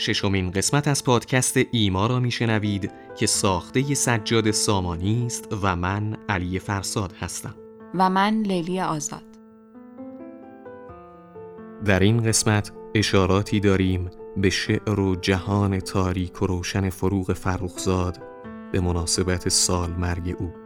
ششمین 0.00 0.50
قسمت 0.50 0.88
از 0.88 1.04
پادکست 1.04 1.56
ایما 1.72 2.06
را 2.06 2.20
میشنوید 2.20 2.90
که 3.16 3.26
ساخته 3.26 3.94
سجاد 3.94 4.50
سامانی 4.50 5.26
است 5.26 5.48
و 5.62 5.76
من 5.76 6.16
علی 6.28 6.58
فرساد 6.58 7.12
هستم. 7.20 7.54
و 7.94 8.10
من 8.10 8.42
لیلی 8.42 8.80
آزاد. 8.80 9.22
در 11.84 12.00
این 12.00 12.22
قسمت 12.22 12.72
اشاراتی 12.94 13.60
داریم 13.60 14.10
به 14.36 14.50
شعر 14.50 15.00
و 15.00 15.16
جهان 15.16 15.80
تاریک 15.80 16.42
و 16.42 16.46
روشن 16.46 16.90
فروغ 16.90 17.32
فرخزاد 17.32 18.18
به 18.72 18.80
مناسبت 18.80 19.48
سال 19.48 19.90
مرگ 19.90 20.36
او. 20.38 20.59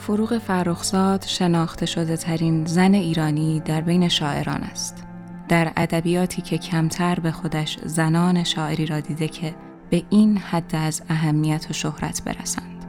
فروغ 0.00 0.38
فرخزاد 0.38 1.24
شناخته 1.26 1.86
شده 1.86 2.16
ترین 2.16 2.64
زن 2.64 2.94
ایرانی 2.94 3.60
در 3.60 3.80
بین 3.80 4.08
شاعران 4.08 4.62
است. 4.62 5.04
در 5.48 5.72
ادبیاتی 5.76 6.42
که 6.42 6.58
کمتر 6.58 7.20
به 7.20 7.30
خودش 7.30 7.78
زنان 7.84 8.44
شاعری 8.44 8.86
را 8.86 9.00
دیده 9.00 9.28
که 9.28 9.54
به 9.90 10.02
این 10.10 10.38
حد 10.38 10.76
از 10.76 11.02
اهمیت 11.08 11.66
و 11.70 11.72
شهرت 11.72 12.22
برسند. 12.24 12.84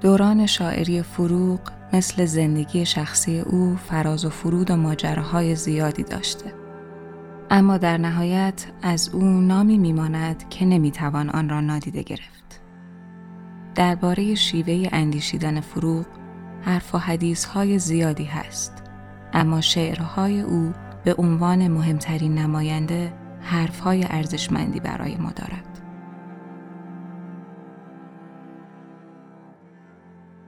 دوران 0.00 0.46
شاعری 0.46 1.02
فروغ 1.02 1.60
مثل 1.92 2.24
زندگی 2.24 2.86
شخصی 2.86 3.40
او 3.40 3.76
فراز 3.76 4.24
و 4.24 4.30
فرود 4.30 4.70
و 4.70 4.76
ماجراهای 4.76 5.54
زیادی 5.54 6.02
داشته. 6.02 6.54
اما 7.50 7.78
در 7.78 7.98
نهایت 7.98 8.66
از 8.82 9.08
او 9.08 9.24
نامی 9.24 9.78
میماند 9.78 10.48
که 10.48 10.64
نمی‌توان 10.64 11.30
آن 11.30 11.48
را 11.48 11.60
نادیده 11.60 12.02
گرفت. 12.02 12.63
درباره 13.74 14.34
شیوه 14.34 14.88
اندیشیدن 14.92 15.60
فروغ 15.60 16.06
حرف 16.62 16.94
و 16.94 16.98
حدیث 16.98 17.44
های 17.44 17.78
زیادی 17.78 18.24
هست. 18.24 18.82
اما 19.32 19.60
شعرهای 19.60 20.40
او 20.40 20.72
به 21.04 21.14
عنوان 21.14 21.68
مهمترین 21.68 22.34
نماینده 22.34 23.12
حرف 23.40 23.80
های 23.80 24.04
ارزشمندی 24.10 24.80
برای 24.80 25.16
ما 25.16 25.32
دارد. 25.36 25.80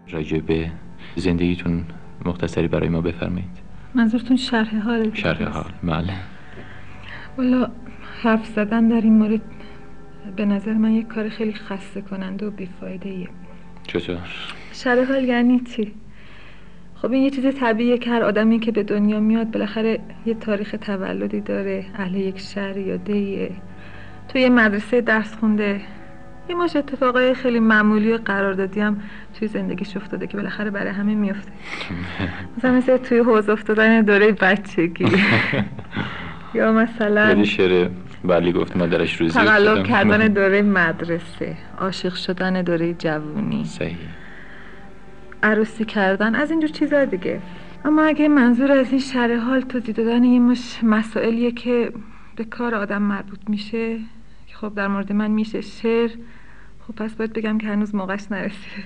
راجع 0.08 0.38
به 0.38 0.70
زندگیتون 1.16 1.84
مختصری 2.24 2.68
برای 2.68 2.88
ما 2.88 3.00
بفرمایید. 3.00 3.58
منظورتون 3.94 4.36
شرح 4.36 4.78
حال 4.78 5.14
شرح 5.14 5.48
حال. 5.48 5.72
بله. 5.82 6.14
والا 7.38 7.70
حرف 8.22 8.46
زدن 8.46 8.88
در 8.88 9.00
این 9.00 9.18
مورد 9.18 9.40
به 10.36 10.44
نظر 10.44 10.72
من 10.72 10.92
یک 10.92 11.08
کار 11.08 11.28
خیلی 11.28 11.52
خسته 11.52 12.00
کننده 12.00 12.46
و 12.46 12.50
بیفایده 12.50 13.08
ایه 13.08 13.28
چطور؟ 13.86 14.18
شرح 14.72 15.04
حال 15.04 15.24
یعنی 15.24 15.60
چی؟ 15.60 15.92
خب 16.94 17.12
این 17.12 17.22
یه 17.22 17.30
چیز 17.30 17.46
طبیعیه 17.60 17.98
که 17.98 18.10
هر 18.10 18.22
آدمی 18.22 18.60
که 18.60 18.72
به 18.72 18.82
دنیا 18.82 19.20
میاد 19.20 19.50
بالاخره 19.50 19.98
یه 20.26 20.34
تاریخ 20.34 20.74
تولدی 20.80 21.40
داره 21.40 21.84
اهل 21.94 22.14
یک 22.14 22.38
شهر 22.38 22.76
یا 22.76 22.96
دیه 22.96 23.50
تو 24.28 24.38
یه 24.38 24.48
مدرسه 24.48 25.00
درس 25.00 25.34
خونده 25.34 25.80
یه 26.48 26.56
ماش 26.56 26.76
اتفاقای 26.76 27.34
خیلی 27.34 27.60
معمولی 27.60 28.12
و 28.12 28.16
قراردادی 28.16 28.80
هم 28.80 29.02
توی 29.34 29.48
زندگیش 29.48 29.96
افتاده 29.96 30.26
که 30.26 30.36
بالاخره 30.36 30.70
برای 30.70 30.92
همه 30.92 31.14
میفته 31.14 31.52
مثلا 32.58 32.72
مثل 32.72 32.96
توی 32.96 33.18
حوض 33.18 33.48
افتادن 33.48 34.02
دوره 34.02 34.32
بچگی 34.32 35.04
یا 36.54 36.72
مثلا 36.72 37.44
بلی 38.26 38.52
گفت 38.52 38.76
مادرش 38.76 39.20
روزی 39.20 39.34
تقلب 39.34 39.86
کردن 39.86 40.28
دوره 40.28 40.62
مدرسه 40.62 41.56
عاشق 41.78 42.14
شدن 42.14 42.62
دوره 42.62 42.94
جوونی. 42.94 43.64
صحیح. 43.64 43.96
عروسی 45.42 45.84
کردن 45.84 46.34
از 46.34 46.50
اینجور 46.50 46.70
چیزا 46.70 47.04
دیگه. 47.04 47.40
اما 47.84 48.02
اگه 48.02 48.28
منظور 48.28 48.72
از 48.72 48.90
این 48.90 49.00
شرح 49.00 49.36
حال 49.36 49.60
توضیح 49.60 49.94
دادن 49.94 50.24
یه 50.24 50.40
مش 50.40 50.78
مسائلیه 50.82 51.52
که 51.52 51.92
به 52.36 52.44
کار 52.44 52.74
آدم 52.74 53.02
مربوط 53.02 53.40
میشه. 53.48 53.98
که 54.46 54.54
خب 54.54 54.74
در 54.74 54.88
مورد 54.88 55.12
من 55.12 55.30
میشه 55.30 55.60
شعر. 55.60 56.10
خب 56.86 56.94
پس 56.94 57.14
باید 57.14 57.32
بگم 57.32 57.58
که 57.58 57.66
هنوز 57.66 57.94
موقعش 57.94 58.26
نرسیده. 58.30 58.82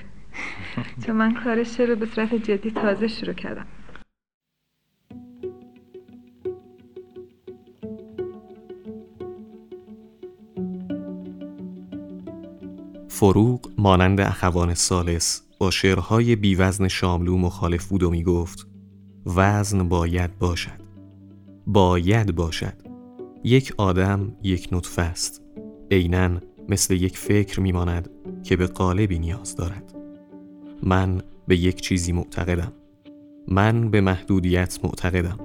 چون 1.07 1.17
من 1.17 1.35
کار 1.35 1.65
شعر 1.65 1.89
رو 1.89 1.97
به 1.97 2.07
صورت 2.07 2.35
جدی 2.35 2.71
تازه 2.71 3.09
شروع 3.09 3.35
کردم. 3.35 3.67
فروغ 13.21 13.71
مانند 13.79 14.21
اخوان 14.21 14.75
سالس 14.75 15.43
با 15.59 15.71
شعرهای 15.71 16.37
بیوزن 16.37 16.89
شاملو 16.89 17.37
مخالف 17.37 17.89
بود 17.89 18.03
و 18.03 18.11
می 18.11 18.23
گفت 18.23 18.67
وزن 19.27 19.89
باید 19.89 20.39
باشد 20.39 20.81
باید 21.67 22.35
باشد. 22.35 22.73
یک 23.45 23.75
آدم 23.77 24.33
یک 24.43 24.69
نطفه 24.73 25.03
است. 25.03 25.43
عینا 25.91 26.31
مثل 26.69 26.95
یک 26.95 27.19
فکر 27.19 27.61
میماند 27.61 28.11
که 28.43 28.57
به 28.57 28.67
قالبی 28.67 29.19
نیاز 29.19 29.57
دارد. 29.57 29.95
من 30.83 31.23
به 31.49 31.57
یک 31.57 31.81
چیزی 31.81 32.13
معتقدم. 32.13 32.73
من 33.49 33.91
به 33.91 34.01
محدودیت 34.01 34.79
معتقدم. 34.85 35.39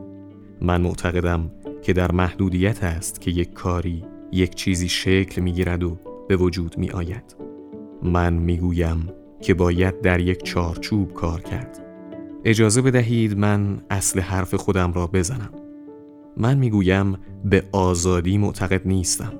من 0.62 0.82
معتقدم 0.82 1.52
که 1.82 1.94
در 1.94 2.12
محدودیت 2.12 2.84
است 2.84 3.22
که 3.22 3.32
یک 3.32 3.54
کاری 3.54 4.04
یک 4.32 4.56
چیزی 4.56 4.90
شکل 4.90 5.42
می‌گیرد 5.42 5.84
و 5.84 5.98
به 6.28 6.36
وجود 6.36 6.78
می 6.78 6.90
آید 6.92 7.45
من 8.04 8.34
می‌گویم 8.34 9.10
که 9.42 9.54
باید 9.54 10.02
در 10.02 10.20
یک 10.20 10.44
چارچوب 10.44 11.14
کار 11.14 11.42
کرد. 11.42 11.82
اجازه 12.46 12.82
بدهید 12.82 13.38
من 13.38 13.82
اصل 13.90 14.20
حرف 14.20 14.56
خودم 14.56 14.94
را 14.94 15.08
بزنم. 15.08 15.50
من 16.38 16.58
می‌گویم 16.58 17.18
به 17.46 17.64
آزادی 17.72 18.38
معتقد 18.38 18.88
نیستم 18.88 19.34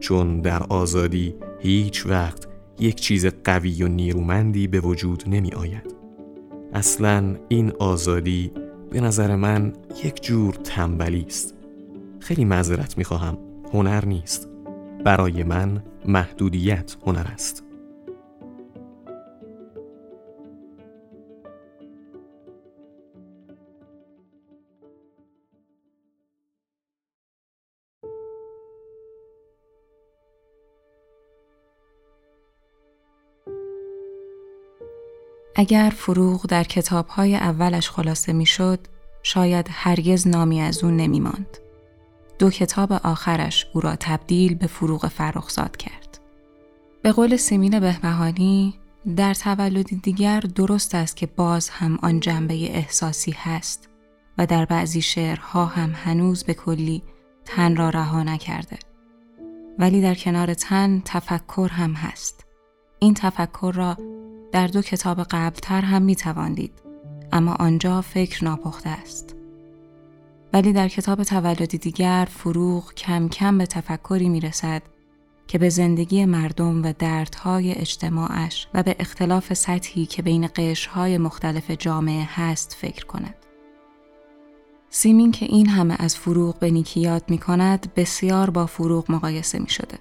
چون 0.00 0.40
در 0.40 0.62
آزادی 0.62 1.34
هیچ 1.60 2.06
وقت 2.06 2.48
یک 2.78 2.94
چیز 2.94 3.26
قوی 3.44 3.82
و 3.82 3.88
نیرومندی 3.88 4.66
به 4.66 4.80
وجود 4.80 5.24
نمی 5.26 5.52
آید. 5.52 5.94
اصلا 6.72 7.36
این 7.48 7.72
آزادی 7.78 8.52
به 8.90 9.00
نظر 9.00 9.36
من 9.36 9.72
یک 10.04 10.22
جور 10.22 10.54
تنبلی 10.54 11.24
است. 11.28 11.54
خیلی 12.20 12.44
معذرت 12.44 12.98
می 12.98 13.04
خواهم 13.04 13.38
هنر 13.72 14.04
نیست. 14.04 14.48
برای 15.04 15.42
من 15.42 15.82
محدودیت 16.08 16.96
هنر 17.06 17.26
است. 17.32 17.65
اگر 35.58 35.92
فروغ 35.96 36.46
در 36.46 36.64
کتابهای 36.64 37.36
اولش 37.36 37.90
خلاصه 37.90 38.32
می‌شد، 38.32 38.78
شاید 39.22 39.68
هرگز 39.70 40.28
نامی 40.28 40.60
از 40.60 40.84
او 40.84 40.90
نمی 40.90 41.20
ماند. 41.20 41.58
دو 42.38 42.50
کتاب 42.50 42.92
آخرش 42.92 43.66
او 43.74 43.80
را 43.80 43.96
تبدیل 44.00 44.54
به 44.54 44.66
فروغ 44.66 45.08
فرخزاد 45.08 45.76
کرد. 45.76 46.18
به 47.02 47.12
قول 47.12 47.36
سیمین 47.36 47.80
بهبهانی 47.80 48.74
در 49.16 49.34
تولدی 49.34 49.96
دیگر 49.96 50.40
درست 50.40 50.94
است 50.94 51.16
که 51.16 51.26
باز 51.26 51.68
هم 51.68 51.98
آن 52.02 52.20
جنبه 52.20 52.54
احساسی 52.54 53.34
هست 53.38 53.88
و 54.38 54.46
در 54.46 54.64
بعضی 54.64 55.02
شعرها 55.02 55.66
هم 55.66 55.92
هنوز 55.94 56.44
به 56.44 56.54
کلی 56.54 57.02
تن 57.44 57.76
را 57.76 57.90
رها 57.90 58.22
نکرده. 58.22 58.78
ولی 59.78 60.00
در 60.00 60.14
کنار 60.14 60.54
تن 60.54 61.02
تفکر 61.04 61.68
هم 61.72 61.92
هست. 61.92 62.45
این 62.98 63.14
تفکر 63.14 63.72
را 63.74 63.96
در 64.52 64.66
دو 64.66 64.82
کتاب 64.82 65.22
قبلتر 65.22 65.80
هم 65.80 66.02
می 66.02 66.16
تواندید 66.16 66.72
اما 67.32 67.52
آنجا 67.52 68.00
فکر 68.00 68.44
ناپخته 68.44 68.90
است. 68.90 69.36
ولی 70.52 70.72
در 70.72 70.88
کتاب 70.88 71.22
تولدی 71.22 71.78
دیگر 71.78 72.28
فروغ 72.30 72.94
کم 72.94 73.28
کم 73.28 73.58
به 73.58 73.66
تفکری 73.66 74.28
می 74.28 74.40
رسد 74.40 74.82
که 75.46 75.58
به 75.58 75.68
زندگی 75.68 76.24
مردم 76.24 76.82
و 76.82 76.92
دردهای 76.98 77.72
اجتماعش 77.72 78.68
و 78.74 78.82
به 78.82 78.96
اختلاف 78.98 79.54
سطحی 79.54 80.06
که 80.06 80.22
بین 80.22 80.48
قشرهای 80.56 81.18
مختلف 81.18 81.70
جامعه 81.70 82.28
هست 82.34 82.76
فکر 82.80 83.06
کند. 83.06 83.34
سیمین 84.90 85.32
که 85.32 85.46
این 85.46 85.68
همه 85.68 85.96
از 85.98 86.16
فروغ 86.16 86.58
به 86.58 86.84
یاد 86.96 87.22
می 87.28 87.38
کند 87.38 87.94
بسیار 87.94 88.50
با 88.50 88.66
فروغ 88.66 89.12
مقایسه 89.12 89.58
می 89.58 89.68
شده 89.68 89.98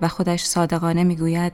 و 0.00 0.08
خودش 0.08 0.44
صادقانه 0.44 1.04
می 1.04 1.16
گوید 1.16 1.52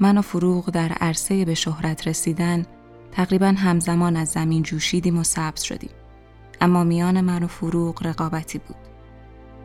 من 0.00 0.18
و 0.18 0.22
فروغ 0.22 0.70
در 0.70 0.92
عرصه 0.92 1.44
به 1.44 1.54
شهرت 1.54 2.08
رسیدن 2.08 2.66
تقریبا 3.12 3.46
همزمان 3.46 4.16
از 4.16 4.28
زمین 4.28 4.62
جوشیدیم 4.62 5.18
و 5.18 5.24
سبز 5.24 5.62
شدیم. 5.62 5.90
اما 6.60 6.84
میان 6.84 7.20
من 7.20 7.42
و 7.42 7.46
فروغ 7.46 8.06
رقابتی 8.06 8.58
بود 8.58 8.76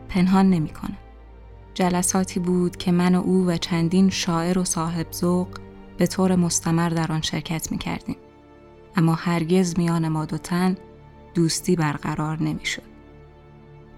پنهان 0.08 0.50
نمی‌کنم 0.50 0.96
جلساتی 1.74 2.40
بود 2.40 2.76
که 2.76 2.92
من 2.92 3.14
و 3.14 3.20
او 3.20 3.46
و 3.46 3.56
چندین 3.56 4.10
شاعر 4.10 4.58
و 4.58 4.64
صاحب 4.64 5.12
ذوق 5.12 5.48
به 5.98 6.06
طور 6.06 6.36
مستمر 6.36 6.88
در 6.88 7.12
آن 7.12 7.22
شرکت 7.22 7.72
می 7.72 7.78
کردیم. 7.78 8.16
اما 8.96 9.14
هرگز 9.14 9.78
میان 9.78 10.08
ما 10.08 10.24
دو 10.24 10.38
تن 10.38 10.76
دوستی 11.34 11.76
برقرار 11.76 12.42
نمی 12.42 12.66
شد. 12.66 12.82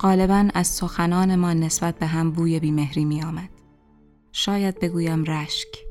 غالبا 0.01 0.49
از 0.55 0.67
سخنان 0.67 1.37
ما 1.37 1.53
نسبت 1.53 1.99
به 1.99 2.07
هم 2.07 2.31
بوی 2.31 2.61
بیمهری 2.61 3.05
می 3.05 3.23
آمد. 3.23 3.49
شاید 4.33 4.81
بگویم 4.81 5.25
رشک. 5.25 5.88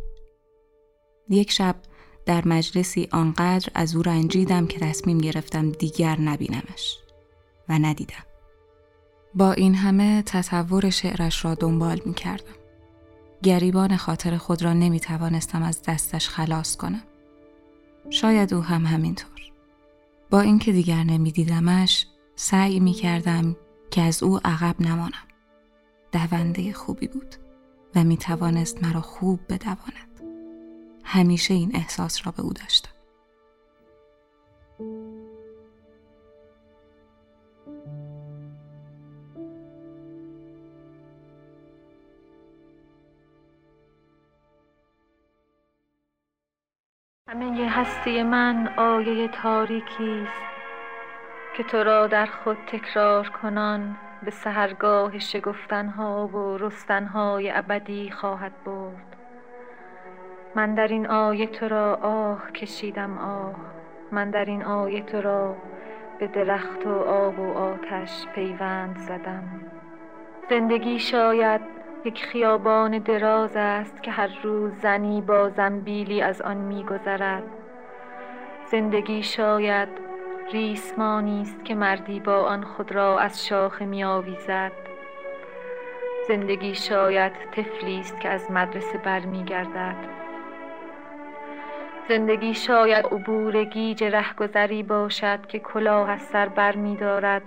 یک 1.30 1.52
شب 1.52 1.76
در 2.26 2.48
مجلسی 2.48 3.08
آنقدر 3.12 3.70
از 3.76 3.96
او 3.96 4.02
رنجیدم 4.02 4.68
که 4.68 4.80
تصمیم 4.80 5.18
گرفتم 5.18 5.72
دیگر 5.72 6.20
نبینمش 6.20 6.98
و 7.70 7.80
ندیدم. 7.80 8.24
با 9.36 9.52
این 9.52 9.76
همه 9.76 10.24
تصور 10.26 10.90
شعرش 10.90 11.46
را 11.46 11.56
دنبال 11.56 12.02
می 12.06 12.14
کردم. 12.14 12.56
گریبان 13.44 13.98
خاطر 13.98 14.38
خود 14.38 14.62
را 14.62 14.74
نمی 14.74 15.00
توانستم 15.00 15.64
از 15.64 15.82
دستش 15.82 16.30
خلاص 16.30 16.76
کنم. 16.76 17.04
شاید 18.10 18.54
او 18.54 18.62
هم 18.62 18.86
همینطور. 18.86 19.42
با 20.30 20.42
اینکه 20.42 20.72
دیگر 20.72 21.04
نمی 21.04 21.32
دیدمش 21.32 22.08
سعی 22.36 22.80
می 22.80 22.94
کردم 22.94 23.56
که 23.92 24.02
از 24.02 24.24
او 24.24 24.40
عقب 24.46 24.76
نمانم. 24.80 25.28
دونده 26.12 26.74
خوبی 26.74 27.08
بود 27.08 27.36
و 27.96 28.04
می 28.04 28.18
توانست 28.18 28.84
مرا 28.84 29.02
خوب 29.02 29.40
بدواند. 29.50 30.07
همیشه 31.10 31.54
این 31.54 31.72
احساس 31.76 32.28
را 32.28 32.32
به 32.32 32.42
او 32.42 32.54
داشتم. 32.54 32.90
همه 47.30 47.70
هستی 47.70 48.24
من 48.24 48.74
آیه 48.78 49.28
تاریکی 49.28 50.26
است 50.28 50.42
که 51.58 51.64
تو 51.64 51.78
را 51.78 52.08
در 52.08 52.26
خود 52.26 52.58
تکرار 52.68 53.30
کنان 53.30 53.98
به 54.24 54.32
سهرگاه 54.32 55.20
شگفتنها 55.20 56.28
و 56.28 56.58
رستنهای 56.58 57.52
ابدی 57.52 58.12
خواهد 58.12 58.64
برد 58.64 59.17
من 60.58 60.74
در 60.76 60.88
این 60.88 61.08
آیه 61.08 61.48
تو 61.48 61.68
را 61.68 62.00
آه 62.02 62.52
کشیدم 62.52 63.18
آه. 63.18 63.56
من 64.12 64.30
در 64.30 64.46
این 64.46 64.64
آیه 64.64 65.02
تو 65.02 65.22
را 65.22 65.56
به 66.20 66.28
درخت 66.28 66.86
و 66.86 67.00
آب 67.00 67.40
و 67.40 67.54
آتش 67.54 68.28
پیوند 68.36 68.98
زدم. 68.98 69.44
زندگی 70.50 71.00
شاید 71.00 71.62
یک 72.06 72.26
خیابان 72.26 73.00
دراز 73.00 73.56
است 73.56 74.04
که 74.04 74.12
هر 74.12 74.40
روز 74.44 74.72
زنی 74.82 75.22
با 75.22 75.50
زنبیلی 75.50 76.22
از 76.22 76.42
آن 76.42 76.58
میگذرد 76.58 77.44
زندگی 78.66 79.24
شاید 79.24 79.90
ریسمانی 80.52 81.42
است 81.42 81.66
که 81.66 81.76
مردی 81.76 82.20
با 82.20 82.42
آن 82.44 82.64
خود 82.64 82.92
را 82.92 83.20
از 83.20 83.48
شاخه 83.48 83.86
میآویزد 83.86 84.72
زندگی 86.28 86.76
شاید 86.76 87.32
طفلی 87.52 88.00
است 88.00 88.20
که 88.20 88.30
از 88.30 88.52
مدرسه 88.52 88.98
برمیگردد. 88.98 90.27
زندگی 92.08 92.54
شاید 92.54 93.06
عبور 93.06 93.64
گیج 93.64 94.04
رهگذری 94.04 94.84
باشد 94.84 95.46
که 95.48 95.60
کلاه 95.60 96.10
از 96.10 96.22
سر 96.22 96.48
برمیدارد 96.48 97.42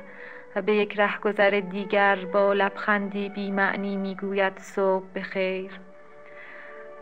و 0.57 0.63
به 0.63 0.75
یک 0.75 1.01
رهگذر 1.01 1.63
دیگر 1.71 2.17
با 2.17 2.53
لبخندی 2.53 3.29
بی 3.29 3.51
معنی 3.51 3.97
می‌گوید 3.97 4.59
صبح 4.59 5.05
بخیر. 5.15 5.71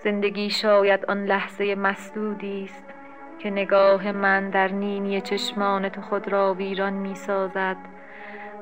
زندگی 0.05 0.51
شاید 0.51 1.05
آن 1.05 1.25
لحظه 1.25 1.75
مسدودی 1.75 2.65
است 2.65 2.85
که 3.39 3.51
نگاه 3.51 4.13
من 4.13 4.51
در 4.51 4.69
نینی 4.69 5.21
چشمان 5.21 5.89
تو 5.89 6.01
خود 6.01 6.29
را 6.29 6.55
ویران 6.55 6.93
می 6.93 7.15
سازد 7.15 7.77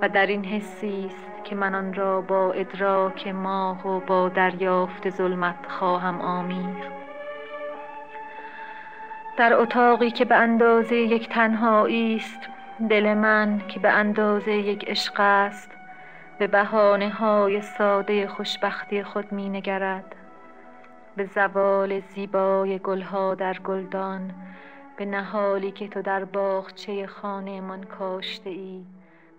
و 0.02 0.08
در 0.08 0.26
این 0.26 0.44
حسی 0.44 1.06
است 1.06 1.44
که 1.44 1.54
من 1.54 1.75
آن 1.75 1.94
را 1.94 2.20
با 2.20 2.52
ادراک 2.52 3.28
ماه 3.28 3.87
و 3.87 4.00
با 4.00 4.28
دریافت 4.28 5.10
ظلمت 5.10 5.66
خواهم 5.69 6.20
آمیخت 6.20 6.95
در 9.36 9.54
اتاقی 9.54 10.10
که 10.10 10.24
به 10.24 10.36
اندازه 10.36 10.96
یک 10.96 11.28
تنهایی 11.28 12.16
است 12.16 12.48
دل 12.90 13.14
من 13.14 13.62
که 13.68 13.80
به 13.80 13.90
اندازه 13.90 14.52
یک 14.52 14.88
عشق 14.88 15.20
است 15.20 15.70
به 16.38 16.46
بهانه 16.46 17.10
های 17.10 17.60
ساده 17.60 18.28
خوشبختی 18.28 19.02
خود 19.02 19.32
می 19.32 19.48
نگرد 19.48 20.14
به 21.16 21.24
زوال 21.24 22.00
زیبای 22.00 22.78
گلها 22.78 23.34
در 23.34 23.58
گلدان 23.58 24.34
به 24.96 25.04
نهالی 25.04 25.70
که 25.70 25.88
تو 25.88 26.02
در 26.02 26.24
باغچه 26.24 27.06
خانه 27.06 27.60
من 27.60 27.82
کاشته 27.82 28.50
ای 28.50 28.84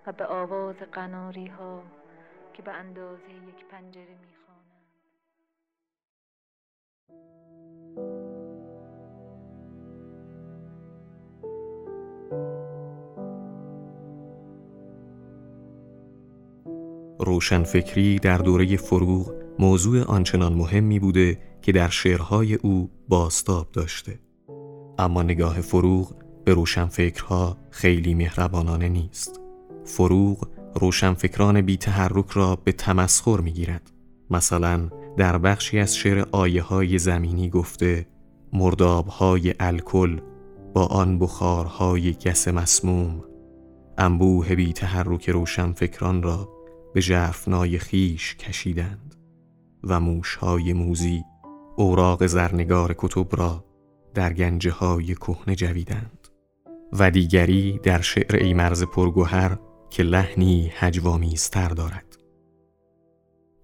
و 0.06 0.12
به 0.12 0.26
آواز 0.26 0.76
قناری 0.92 1.46
ها 1.46 1.82
که 2.54 2.62
به 2.62 2.72
اندازه 2.72 3.30
یک 3.30 3.64
پنجره 3.70 4.16
می 4.20 4.38
روشنفکری 17.28 18.18
در 18.18 18.38
دوره 18.38 18.76
فروغ 18.76 19.34
موضوع 19.58 20.02
آنچنان 20.02 20.52
مهمی 20.52 20.98
بوده 20.98 21.38
که 21.62 21.72
در 21.72 21.88
شعرهای 21.88 22.54
او 22.54 22.90
باستاب 23.08 23.68
داشته. 23.72 24.18
اما 24.98 25.22
نگاه 25.22 25.60
فروغ 25.60 26.14
به 26.44 26.54
روشنفکرها 26.54 27.56
خیلی 27.70 28.14
مهربانانه 28.14 28.88
نیست. 28.88 29.40
فروغ 29.84 30.48
روشنفکران 30.74 31.60
بی 31.60 31.76
تحرک 31.76 32.30
را 32.30 32.56
به 32.56 32.72
تمسخر 32.72 33.40
می 33.40 33.52
گیرد 33.52 33.92
مثلا 34.30 34.88
در 35.16 35.38
بخشی 35.38 35.78
از 35.78 35.96
شعر 35.96 36.24
آیه 36.32 36.62
های 36.62 36.98
زمینی 36.98 37.50
گفته 37.50 38.06
مرداب 38.52 39.06
های 39.06 39.54
الکل 39.60 40.20
با 40.74 40.86
آن 40.86 41.18
بخارهای 41.18 42.12
گس 42.12 42.48
مسموم 42.48 43.24
انبوه 43.98 44.54
بی 44.54 44.72
تحرک 44.72 45.30
روشنفکران 45.30 46.22
را 46.22 46.57
به 46.94 47.02
جرفنای 47.02 47.78
خیش 47.78 48.36
کشیدند 48.36 49.14
و 49.84 50.00
موشهای 50.00 50.72
موزی 50.72 51.24
اوراق 51.76 52.26
زرنگار 52.26 52.94
کتب 52.98 53.36
را 53.36 53.64
در 54.14 54.32
گنجه 54.32 54.70
های 54.70 55.14
کهنه 55.14 55.54
جویدند 55.54 56.28
و 56.92 57.10
دیگری 57.10 57.80
در 57.82 58.00
شعر 58.00 58.36
ای 58.36 58.54
مرز 58.54 58.82
پرگوهر 58.82 59.58
که 59.90 60.02
لحنی 60.02 60.72
هجوامیزتر 60.74 61.68
دارد. 61.68 62.16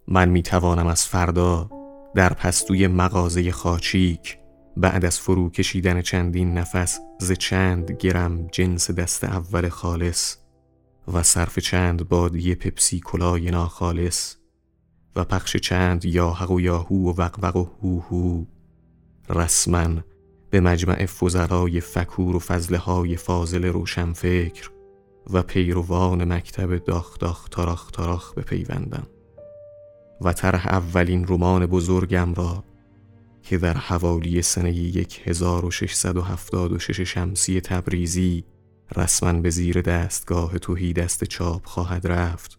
من 0.08 0.28
می 0.28 0.42
توانم 0.42 0.86
از 0.86 1.06
فردا 1.06 1.70
در 2.14 2.32
پستوی 2.32 2.86
مغازه 2.86 3.50
خاچیک 3.52 4.38
بعد 4.76 5.04
از 5.04 5.20
فرو 5.20 5.50
کشیدن 5.50 6.02
چندین 6.02 6.58
نفس 6.58 7.00
ز 7.20 7.32
چند 7.32 7.92
گرم 7.92 8.46
جنس 8.46 8.90
دست 8.90 9.24
اول 9.24 9.68
خالص 9.68 10.36
و 11.12 11.22
صرف 11.22 11.58
چند 11.58 12.08
بادی 12.08 12.54
پپسی 12.54 13.00
کلای 13.00 13.50
ناخالص 13.50 14.36
و 15.16 15.24
پخش 15.24 15.56
چند 15.56 16.04
یاحق 16.04 16.50
و 16.50 16.60
یاهو 16.60 17.10
و 17.10 17.14
وقوق 17.18 17.56
و 17.56 17.68
هوهو 17.82 18.44
رسما 19.28 19.88
به 20.50 20.60
مجمع 20.60 21.06
فزرای 21.06 21.80
فکور 21.80 22.36
و 22.36 22.38
فضله 22.38 22.78
های 22.78 23.16
فاضل 23.16 23.64
روشنفکر 23.64 24.70
و 25.30 25.42
پیروان 25.42 26.32
مکتب 26.32 26.84
داخ 26.84 27.18
داخ 27.18 27.48
تاراخ 27.48 27.90
تاراخ 27.90 28.34
بپیوندم 28.34 29.06
و 30.20 30.32
طرح 30.32 30.66
اولین 30.66 31.26
رمان 31.28 31.66
بزرگم 31.66 32.34
را 32.34 32.64
که 33.42 33.58
در 33.58 33.76
حوالی 33.76 34.42
سنه 34.42 34.70
1676 35.24 37.00
شمسی 37.00 37.60
تبریزی 37.60 38.44
رسما 38.96 39.32
به 39.32 39.50
زیر 39.50 39.80
دستگاه 39.82 40.58
توهی 40.58 40.92
دست 40.92 41.24
چاپ 41.24 41.66
خواهد 41.66 42.06
رفت. 42.06 42.58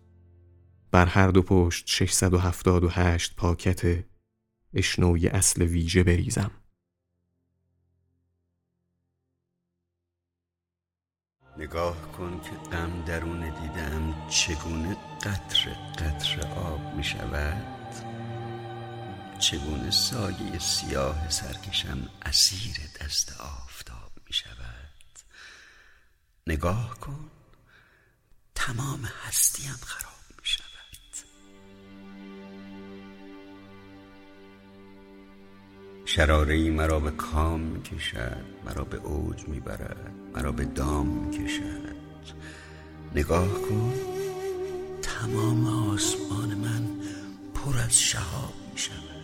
بر 0.91 1.05
هر 1.05 1.27
دو 1.27 1.41
پشت 1.41 1.84
678 1.88 3.36
پاکت 3.36 4.05
اشنوی 4.74 5.27
اصل 5.27 5.62
ویژه 5.62 6.03
بریزم. 6.03 6.51
نگاه 11.58 12.12
کن 12.12 12.41
که 12.41 12.51
غم 12.72 13.03
درون 13.05 13.39
دیدم 13.39 14.27
چگونه 14.29 14.98
قطر 15.22 15.70
قطر 15.98 16.48
آب 16.48 16.96
می 16.96 17.03
شود. 17.03 17.75
چگونه 19.39 19.91
سایه 19.91 20.60
سیاه 20.60 21.29
سرکشم 21.29 22.10
اسیر 22.22 22.75
دست 23.01 23.41
آفتاب 23.41 24.12
می 24.27 24.34
شود. 24.34 24.64
نگاه 26.47 26.99
کن. 26.99 27.31
تمام 28.55 28.99
هستیم 29.27 29.71
خراب 29.71 30.39
می 30.39 30.45
شود. 30.45 30.65
شراره 36.05 36.69
مرا 36.69 36.99
به 36.99 37.11
کام 37.11 37.59
می 37.61 37.81
کشد 37.83 38.45
مرا 38.65 38.83
به 38.83 38.97
اوج 38.97 39.47
می 39.47 39.59
برد 39.59 40.11
مرا 40.33 40.51
به 40.51 40.65
دام 40.65 41.07
می 41.07 41.37
کشد. 41.37 41.95
نگاه 43.15 43.47
کن. 43.61 43.93
تمام 45.01 45.89
آسمان 45.89 46.53
من 46.53 46.87
پر 47.53 47.77
از 47.77 47.99
شهاب 47.99 48.53
می 48.73 48.77
شود. 48.77 49.14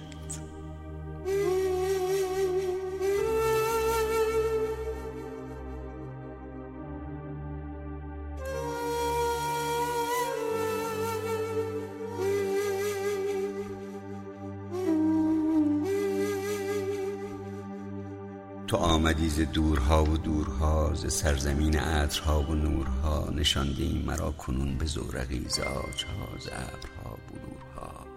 ز 19.32 19.40
دورها 19.40 20.04
و 20.04 20.18
دورها 20.18 20.94
ز 20.94 21.14
سرزمین 21.14 21.80
عطرها 21.80 22.42
و 22.42 22.56
نورها 22.56 23.30
نشانده 23.36 23.84
ای 23.84 24.04
مرا 24.06 24.32
کنون 24.32 24.78
به 24.78 24.86
زورقی 24.86 25.46
ز 25.50 25.60
آجها 25.60 26.40
ز 26.40 26.48
ابرها 26.48 27.18
بلورها. 27.30 28.08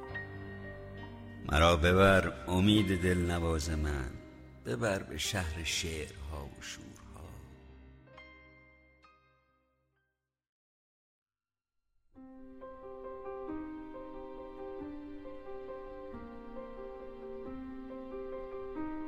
مرا 1.53 1.77
ببر 1.77 2.33
امید 2.49 3.03
دل 3.03 3.19
نواز 3.19 3.71
من 3.71 4.11
ببر 4.67 5.03
به 5.03 5.19
شهر 5.19 5.65
شعرها 5.65 6.45
و 6.45 6.63
شور 6.63 6.94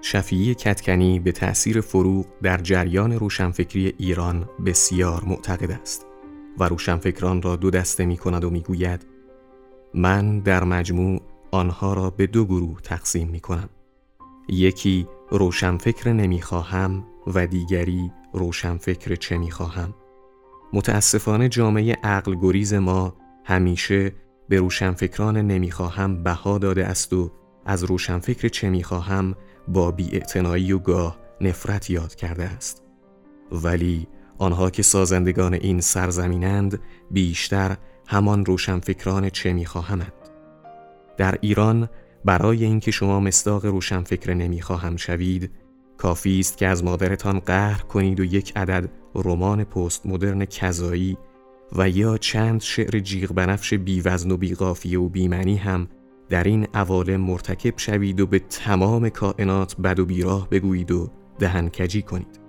شفیعی 0.08 0.54
کتکنی 0.54 1.20
به 1.20 1.32
تأثیر 1.32 1.80
فروغ 1.80 2.26
در 2.42 2.58
جریان 2.58 3.12
روشنفکری 3.12 3.94
ایران 3.98 4.48
بسیار 4.66 5.25
معتقد 5.25 5.70
است 5.70 6.06
و 6.58 6.64
روشنفکران 6.64 7.42
را 7.42 7.56
دو 7.56 7.70
دسته 7.70 8.06
می 8.06 8.16
کند 8.16 8.44
و 8.44 8.50
می 8.50 8.60
گوید 8.60 9.06
من 9.94 10.40
در 10.40 10.64
مجموع 10.64 11.20
آنها 11.50 11.94
را 11.94 12.10
به 12.10 12.26
دو 12.26 12.44
گروه 12.44 12.80
تقسیم 12.80 13.28
می 13.28 13.40
کنم. 13.40 13.68
یکی 14.48 15.08
روشنفکر 15.30 16.12
نمی‌خواهم 16.12 17.04
و 17.26 17.46
دیگری 17.46 18.12
روشنفکر 18.32 19.14
چه 19.14 19.38
می‌خواهم 19.38 19.94
متاسفانه 20.72 21.48
جامعه 21.48 21.96
عقل 22.02 22.34
گریز 22.34 22.75
ما 22.75 23.16
همیشه 23.44 24.12
به 24.48 24.58
روشنفکران 24.58 25.36
نمی‌خواهم 25.36 26.22
بها 26.22 26.58
داده 26.58 26.86
است 26.86 27.12
و 27.12 27.30
از 27.64 27.84
روشنفکر 27.84 28.48
چه 28.48 28.70
می‌خواهم 28.70 29.34
با 29.68 29.90
بیاعتنایی 29.90 30.73
و 30.73 30.78
گاه 30.78 31.18
نفرت 31.40 31.90
یاد 31.90 32.14
کرده 32.14 32.44
است. 32.44 32.82
ولی 33.52 34.06
آنها 34.38 34.70
که 34.70 34.82
سازندگان 34.82 35.54
این 35.54 35.80
سرزمینند 35.80 36.80
بیشتر 37.11 37.76
همان 38.06 38.44
روشنفکران 38.44 39.30
چه 39.30 39.52
میخواهمند 39.52 40.12
در 41.16 41.38
ایران 41.40 41.88
برای 42.25 42.64
اینکه 42.64 42.90
شما 42.90 43.20
مصداق 43.20 43.66
روشنفکر 43.66 44.35
نمی‌خواهم 44.35 44.96
شوید 44.96 45.50
کافی 45.96 46.40
است 46.40 46.58
که 46.58 46.66
از 46.66 46.85
مادرتان 46.85 47.38
قهر 47.38 47.82
کنید 47.82 48.20
و 48.20 48.25
یک 48.25 48.52
عدد 48.56 48.90
رمان 49.14 49.64
پست 49.64 50.06
مدرن 50.06 50.44
کذایی 50.44 51.18
و 51.73 51.88
یا 51.88 52.18
چند 52.18 52.61
شعر 52.61 52.99
جیغ 52.99 53.32
بنفش 53.32 53.75
بیوزن 53.75 54.30
و 54.30 54.37
بیقافیه 54.37 54.99
و 54.99 55.08
بیمنی 55.08 55.56
هم 55.56 55.88
در 56.28 56.45
این 56.45 56.66
عوالم 56.75 57.21
مرتکب 57.21 57.78
شوید 57.78 58.21
و 58.21 58.26
به 58.26 58.38
تمام 58.38 59.09
کائنات 59.09 59.76
بد 59.76 59.99
و 59.99 60.06
بیراه 60.06 60.49
بگویید 60.49 60.90
و 60.90 61.11
دهنکجی 61.38 62.02
کنید. 62.02 62.40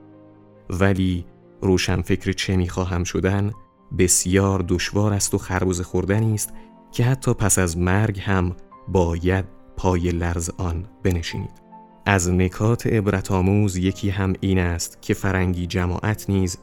ولی 0.70 1.26
روشن 1.62 2.02
فکر 2.02 2.32
چه 2.32 2.56
می‌خواهم 2.58 3.04
شدن 3.04 3.52
بسیار 3.98 4.66
دشوار 4.68 5.14
است 5.14 5.34
و 5.34 5.38
خربوز 5.38 5.82
خوردنی 5.82 6.34
است 6.34 6.54
که 6.92 7.04
حتی 7.04 7.34
پس 7.34 7.60
از 7.60 7.78
مرگ 7.78 8.20
هم 8.20 8.56
باید 8.88 9.46
پای 9.78 10.12
لرز 10.12 10.50
آن 10.58 10.86
بنشینید. 11.04 11.62
از 12.06 12.30
نکات 12.30 12.88
عبرت 12.88 13.32
آموز 13.32 13.78
یکی 13.78 14.10
هم 14.10 14.34
این 14.40 14.60
است 14.60 15.02
که 15.02 15.14
فرنگی 15.14 15.68
جماعت 15.68 16.30
نیز 16.30 16.58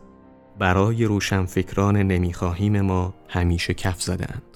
برای 0.59 1.05
روشنفکران 1.05 1.97
نمی‌خواهیم 1.97 2.81
ما 2.81 3.15
همیشه 3.29 3.75
کف 3.75 4.03
زدند 4.03 4.54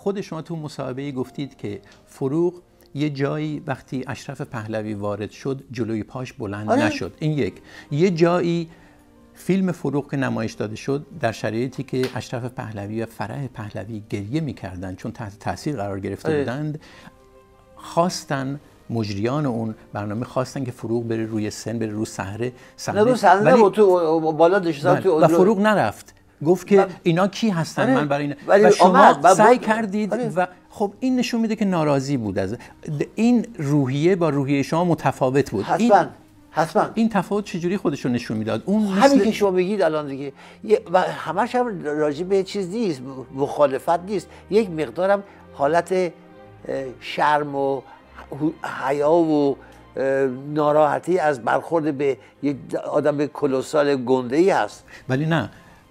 خود 0.00 0.20
شما 0.20 0.42
تو 0.42 0.56
مصاحبه 0.56 1.12
گفتید 1.12 1.56
که 1.56 1.80
فروغ 2.06 2.54
یه 2.94 3.10
جایی 3.10 3.62
وقتی 3.66 4.04
اشرف 4.06 4.40
پهلوی 4.40 4.94
وارد 4.94 5.30
شد 5.30 5.64
جلوی 5.72 6.02
پاش 6.02 6.32
بلند 6.32 6.70
آره. 6.70 6.86
نشد. 6.86 7.14
این 7.18 7.32
یک. 7.38 7.54
یه 7.90 8.10
جایی 8.10 8.68
فیلم 9.34 9.72
فروغ 9.72 10.10
که 10.10 10.16
نمایش 10.16 10.52
داده 10.52 10.76
شد 10.76 11.06
در 11.20 11.32
شرایطی 11.32 11.82
که 11.82 12.08
اشرف 12.14 12.44
پهلوی 12.44 13.02
و 13.02 13.06
فرح 13.06 13.46
پهلوی 13.46 14.02
گریه 14.10 14.40
می‌کردن 14.40 14.94
چون 14.94 15.12
تحت 15.12 15.38
تاثیر 15.38 15.76
قرار 15.76 16.00
گرفته 16.00 16.28
آره. 16.28 16.38
بودند 16.38 16.80
خواستن 17.76 18.60
مجریان 18.90 19.46
اون 19.46 19.74
برنامه 19.92 20.24
خواستن 20.24 20.64
که 20.64 20.70
فروغ 20.70 21.08
بره 21.08 21.26
روی 21.26 21.50
سن 21.50 21.78
بره 21.78 21.90
رو 21.90 22.04
صحنه 22.04 22.52
نه 22.86 23.14
صحنه 23.14 23.54
ولی... 23.54 23.70
تو 23.70 24.20
بالا 24.32 24.58
داشتن 24.58 25.02
و 25.08 25.28
فروغ 25.28 25.60
نرفت. 25.60 26.19
گفت 26.46 26.66
که 26.66 26.86
اینا 27.02 27.28
کی 27.28 27.50
هستن؟ 27.50 27.82
آره. 27.82 27.94
من 27.94 28.08
برای 28.08 28.24
این 28.24 28.66
و 28.66 28.70
شما 28.70 29.34
سعی 29.34 29.58
کردید 29.58 30.14
آره. 30.14 30.32
و 30.36 30.46
خب 30.70 30.92
این 31.00 31.16
نشون 31.16 31.40
میده 31.40 31.56
که 31.56 31.64
ناراضی 31.64 32.16
بود 32.16 32.38
از 32.38 32.56
این 33.14 33.46
روحیه 33.58 34.16
با 34.16 34.28
روحیه 34.28 34.62
شما 34.62 34.84
متفاوت 34.84 35.50
بود. 35.50 35.64
حتما 35.64 35.96
این... 35.98 36.08
حتما. 36.50 36.90
این 36.94 37.08
تفاوت 37.08 37.44
چجوری 37.44 37.76
خودش 37.76 38.04
رو 38.04 38.10
نشون 38.10 38.36
می‌داد؟ 38.36 38.62
اون 38.66 38.82
مثل... 38.82 39.08
همین 39.08 39.24
که 39.24 39.32
شما 39.32 39.50
بگید 39.50 39.82
الان 39.82 40.06
دیگه 40.08 40.32
و 40.92 41.00
همش 41.00 41.54
هم 41.54 41.84
راجع 41.84 42.24
به 42.24 42.42
چیز 42.42 42.70
نیست 42.70 43.02
مخالفت 43.34 44.00
نیست. 44.00 44.28
یک 44.50 44.70
مقدارم 44.70 45.22
حالت 45.52 46.12
شرم 47.00 47.54
و 47.54 47.80
حیا 48.86 49.12
و 49.12 49.56
ناراحتی 50.54 51.18
از 51.18 51.42
برخورد 51.42 51.98
به 51.98 52.16
یک 52.42 52.56
آدم 52.74 53.26
کلوسال 53.26 53.96
گنده 53.96 54.36
ای 54.36 54.50
هست. 54.50 54.84
ولی 55.08 55.26
نه. 55.26 55.50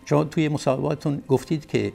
شما 0.10 0.24
توی 0.24 0.50
مصاحباتون 0.50 1.22
گفتید 1.28 1.66
که 1.66 1.92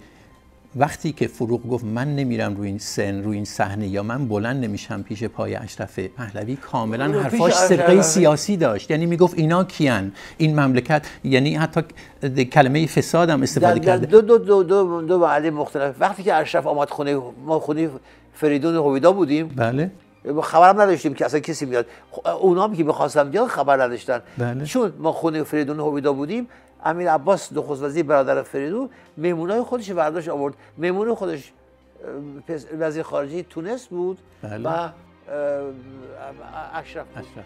وقتی 0.76 1.12
که 1.12 1.26
فروغ 1.26 1.68
گفت 1.68 1.84
من 1.84 2.16
نمیرم 2.16 2.56
روی 2.56 2.68
این 2.68 2.78
سن 2.78 3.22
روی 3.22 3.36
این 3.36 3.44
صحنه 3.44 3.88
یا 3.88 4.02
من 4.02 4.28
بلند 4.28 4.64
نمیشم 4.64 5.02
پیش 5.02 5.24
پای 5.24 5.56
اشرف 5.56 5.98
پهلوی 5.98 6.56
کاملا 6.56 7.20
حرفاش 7.20 7.54
سرقه 7.54 8.02
سیاسی 8.02 8.56
داشت. 8.56 8.90
یعنی 8.90 9.06
می‌گفت 9.06 9.38
اینا 9.38 9.64
کیان؟ 9.64 10.12
این 10.38 10.60
مملکت 10.60 11.06
یعنی 11.24 11.54
حتی 11.54 11.82
کلمه 12.44 12.86
فساد 12.86 13.30
هم 13.30 13.42
استفاده 13.42 13.80
کرده. 13.80 14.06
دو 14.06 14.20
دو 14.20 14.38
دو 14.38 14.62
دو 14.62 15.02
دو 15.02 15.18
محله 15.18 15.50
مختلف. 15.50 15.94
وقتی 16.00 16.22
که 16.22 16.34
اشرف 16.34 16.66
آمد 16.66 16.90
خونه 16.90 17.20
ما 17.46 17.60
خونه 17.60 17.90
فریدون 18.34 18.74
هویدا 18.74 19.12
بودیم 19.12 19.48
بله. 19.48 19.90
خبرم 20.42 20.80
نداشتیم 20.80 21.14
که 21.14 21.24
اصلا 21.24 21.40
کسی 21.40 21.66
میاد. 21.66 21.86
اونا 22.40 22.74
که 22.74 22.84
می‌خواستن 22.84 23.30
بیان 23.30 23.48
خبر 23.48 23.82
نداشتن. 23.82 24.20
بله. 24.38 24.64
چون 24.64 24.92
ما 24.98 25.12
خونه 25.12 25.42
فریدون 25.42 25.80
هویدا 25.80 26.12
بودیم 26.12 26.48
امیر 26.84 27.10
عباس 27.10 27.52
نخست 27.52 27.82
وزیر 27.82 28.02
برادر 28.02 28.42
فریدون 28.42 28.90
مهمونای 29.18 29.62
خودش 29.62 29.90
برداشت 29.90 30.28
آورد 30.28 30.54
مهمون 30.78 31.14
خودش 31.14 31.52
وزیر 32.78 33.02
خارجه 33.02 33.42
تونس 33.42 33.86
بود 33.86 34.18
بله. 34.42 34.68
و 34.68 34.88
اشرف 36.74 37.06
بود. 37.06 37.18
اشرف. 37.18 37.44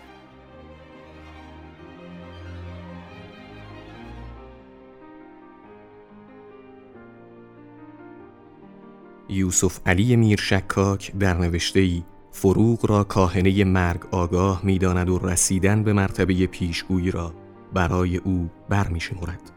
یوسف 9.29 9.81
علی 9.87 10.17
میر 10.17 10.41
شکاک 10.41 11.13
در 11.19 11.35
نوشته 11.35 11.81
ای 11.81 12.03
فروغ 12.33 12.91
را 12.91 13.05
کاهنه 13.05 13.65
مرگ 13.65 14.01
آگاه 14.11 14.61
می‌داند 14.65 15.09
و 15.09 15.19
رسیدن 15.19 15.83
به 15.83 15.93
مرتبه 15.93 16.47
پیشگویی 16.47 17.11
را 17.11 17.33
برای 17.73 18.17
او 18.17 18.51
برمیشمرد. 18.69 19.51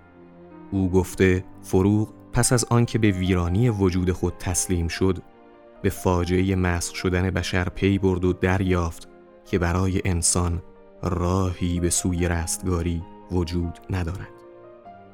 او 0.72 0.92
گفته 0.92 1.44
فروغ 1.62 2.14
پس 2.34 2.54
از 2.54 2.66
آنکه 2.70 2.98
به 2.98 3.12
ویرانی 3.12 3.70
وجود 3.70 4.12
خود 4.12 4.34
تسلیم 4.40 4.88
شد 4.88 5.18
به 5.82 5.90
فاجعه 5.90 6.56
مسخ 6.56 6.96
شدن 6.96 7.30
بشر 7.30 7.70
پی 7.70 7.98
برد 7.98 8.26
و 8.26 8.34
دریافت 8.34 9.08
که 9.46 9.60
برای 9.60 10.02
انسان 10.06 10.62
راهی 11.04 11.80
به 11.80 11.90
سوی 11.90 12.28
رستگاری 12.28 13.04
وجود 13.32 13.80
ندارد. 13.90 14.28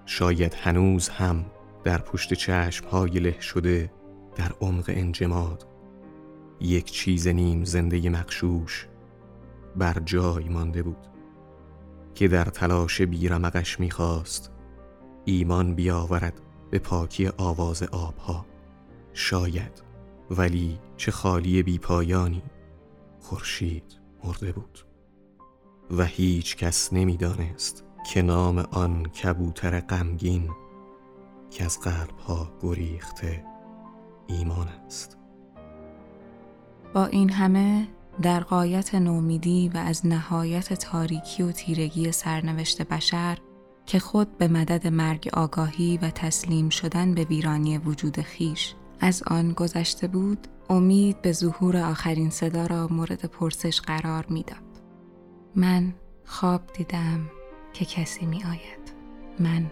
شاید 0.06 0.54
هنوز 0.54 1.10
هم 1.10 1.46
در 1.84 1.98
پشت 1.98 2.34
چشم 2.34 2.88
های 2.88 3.12
له 3.12 3.40
شده 3.40 3.92
در 4.36 4.52
عمق 4.62 4.86
انجماد. 4.88 5.68
یک 6.62 6.92
چیز 6.92 7.28
نیم 7.28 7.64
زنده 7.64 8.10
مخشوش 8.10 8.88
بر 9.76 10.02
جای 10.06 10.50
مانده 10.50 10.84
بود. 10.84 11.17
که 12.18 12.28
در 12.28 12.46
تلاش 12.46 13.02
بیرمقش 13.02 13.80
می‌خواست 13.80 14.52
ایمان 15.26 15.76
بیاورد 15.76 16.42
به 16.70 16.80
پاکی 16.80 17.28
آواز 17.38 17.84
آبها. 17.84 18.46
شاید 19.14 19.84
ولی 20.32 20.80
چه 20.98 21.12
خالی 21.12 21.64
بیپایانی 21.64 22.44
خورشید 23.20 24.00
مرده 24.24 24.52
بود. 24.52 24.80
و 25.98 26.06
هیچ 26.06 26.56
کس 26.56 26.94
نمی‌دانست 26.94 27.84
که 28.14 28.22
نام 28.22 28.58
آن 28.58 29.04
کبوتر 29.04 29.80
غمگین 29.80 30.50
که 31.50 31.66
از 31.66 31.80
قلبها 31.80 32.54
گریخته 32.62 33.46
ایمان 34.28 34.68
است. 34.68 35.18
با 36.94 37.06
این 37.06 37.30
همه 37.30 37.88
در 38.22 38.40
قایت 38.40 38.96
نومیدی 38.96 39.70
و 39.74 39.78
از 39.78 40.06
نهایت 40.06 40.74
تاریکی 40.74 41.44
و 41.44 41.52
تیرگی 41.52 42.12
سرنوشت 42.12 42.82
بشر 42.82 43.38
که 43.86 44.00
خود 44.00 44.38
به 44.38 44.48
مدد 44.48 44.88
مرگ 44.88 45.30
آگاهی 45.34 45.98
و 45.98 46.10
تسلیم 46.10 46.70
شدن 46.70 47.14
به 47.14 47.24
ویرانی 47.24 47.78
وجود 47.78 48.22
خیش 48.22 48.76
از 49.00 49.24
آن 49.24 49.54
گذشته 49.54 50.08
بود 50.08 50.48
امید 50.70 51.22
به 51.22 51.32
ظهور 51.32 51.78
آخرین 51.78 52.30
صدا 52.30 52.66
را 52.66 52.88
مورد 52.88 53.26
پرسش 53.26 53.82
قرار 53.82 54.26
می‌داد. 54.30 54.58
من 55.56 55.94
خواب 56.26 56.62
دیدم 56.74 57.30
که 57.74 57.86
کسی 57.86 58.26
می 58.26 58.44
آید. 58.44 58.94
من 59.40 59.72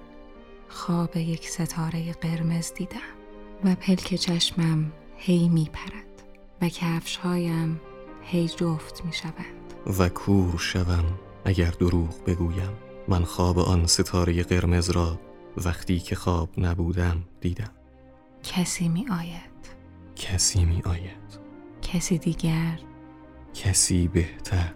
خواب 0.69 1.17
یک 1.17 1.49
ستاره 1.49 2.13
قرمز 2.13 2.73
دیدم 2.73 3.15
و 3.63 3.75
پلک 3.75 4.15
چشمم 4.15 4.91
هی 5.17 5.49
می 5.49 5.69
پرد 5.73 6.23
و 6.61 6.69
کفشهایم 6.69 7.81
هی 8.25 8.48
جفت 8.48 9.05
می 9.05 9.13
شوند. 9.13 9.74
و 10.00 10.10
کور 10.10 10.58
شوم 10.58 11.05
اگر 11.46 11.70
دروغ 11.70 12.25
بگویم. 12.25 12.72
من 13.08 13.24
خواب 13.24 13.60
آن 13.60 13.86
ستاره 13.86 14.44
قرمز 14.44 14.89
را 14.89 15.20
وقتی 15.58 16.00
که 16.00 16.15
خواب 16.15 16.50
نبودم 16.58 17.24
دیدم. 17.41 17.72
کسی 18.44 18.89
می 18.89 19.08
آید. 19.12 19.75
کسی 20.15 20.65
می 20.65 20.82
آید. 20.82 21.39
کسی 21.82 22.17
دیگر. 22.17 22.79
کسی 23.53 24.08
بهتر. 24.08 24.74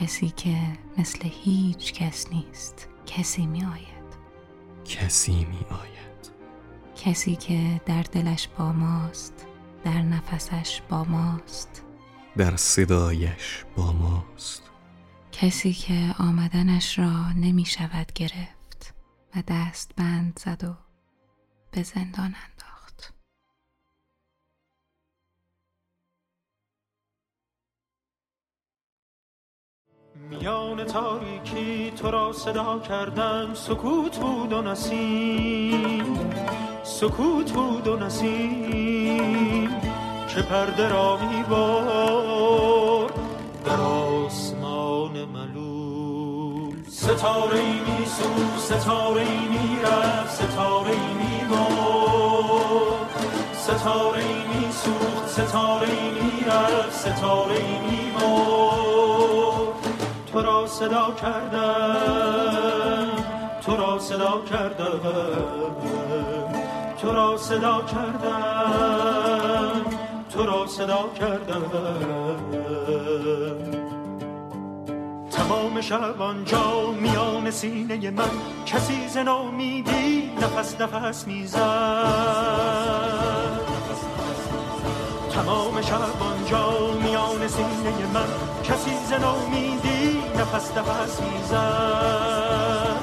کسی 0.00 0.28
که 0.28 0.56
مثل 0.98 1.20
هیچ 1.22 1.92
کس 1.92 2.32
نیست. 2.32 2.88
کسی 3.06 3.46
می 3.46 3.64
آید. 3.64 4.12
کسی 4.84 5.32
می 5.32 5.66
آید. 5.70 6.32
کسی 6.96 7.36
که 7.36 7.80
در 7.86 8.02
دلش 8.02 8.48
با 8.58 8.72
ماست 8.72 9.46
در 9.84 10.02
نفسش 10.02 10.80
با 10.88 11.04
ماست. 11.04 11.82
در 12.36 12.56
صدایش 12.56 13.64
با 13.76 13.92
ماست. 13.92 14.62
کسی 15.32 15.72
که 15.72 16.14
آمدنش 16.18 16.98
را 16.98 17.32
نمی 17.32 17.64
شود 17.64 18.12
گرفت 18.14 18.94
و 19.36 19.42
دست 19.48 19.94
بند 19.96 20.38
زد 20.38 20.64
و 20.64 20.74
به 21.70 21.82
زندان 21.82 22.34
انداخت. 22.44 23.14
میان 30.30 30.84
تاریکی 30.84 31.90
تو 31.90 32.10
را 32.10 32.32
صدا 32.32 32.78
کردم. 32.78 33.54
سکوت 33.54 34.18
بود 34.18 34.52
و 34.52 34.62
نسیم. 34.62 36.30
سکوت 36.82 37.52
بود 37.52 37.86
و 37.88 37.96
نسیم. 37.96 39.91
که 40.34 40.42
پرده 40.42 40.88
را 40.88 41.16
می 41.16 41.42
بار 41.42 43.10
در 43.64 43.80
آسمان 43.80 45.24
ملول؟ 45.24 46.76
ستاره 46.88 47.58
ای 47.58 47.72
می 47.72 48.06
سو 48.06 48.58
ستاره 48.58 49.20
ای 49.20 49.48
می 49.48 49.78
رفت 49.82 50.30
ستاره 50.30 50.90
ای 50.90 51.14
می 51.14 51.40
ستاره 53.52 54.24
ای 54.24 54.34
می 54.34 54.72
سوخت 54.72 55.28
ستاره 55.28 55.88
ای 55.88 56.10
می 56.10 56.44
رفت 56.46 56.92
ستاره 56.92 57.54
ای 57.54 57.78
می 57.78 58.12
تو 60.32 60.42
را 60.42 60.66
صدا 60.66 61.14
کردم 61.20 63.08
تو 63.66 63.76
را 63.76 63.98
صدا 63.98 64.42
کردم 64.50 65.00
تو 67.02 67.12
را 67.12 67.36
صدا 67.36 67.82
کردم. 67.82 69.41
تو 70.32 70.46
را 70.46 70.66
صدا 70.66 71.10
کردم. 71.20 71.62
تمام 75.30 75.80
شب 75.80 76.22
آنجا 76.22 76.90
میان 77.00 77.50
سینه 77.50 78.10
من 78.10 78.30
کسی 78.66 79.08
ز 79.08 79.16
نامیدی 79.16 80.32
نفس 80.42 80.80
نفس 80.80 81.26
می‌زد. 81.26 81.58
تمام 85.34 85.82
شب 85.82 86.22
آنجا 86.22 86.70
میان 87.02 87.48
سینه 87.48 88.06
من 88.14 88.28
کسی 88.64 88.96
ز 89.08 89.12
نامیدی 89.12 90.22
نفس 90.36 90.76
نفس 90.76 91.20
می‌زد. 91.20 92.96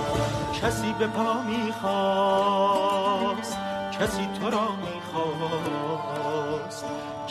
کسی 0.61 0.93
به 0.99 1.07
پا 1.07 1.41
می‌خواست 1.41 1.77
کسی 3.99 4.27
تو 4.39 4.49
را 4.49 4.67
می‌خواست. 4.85 6.85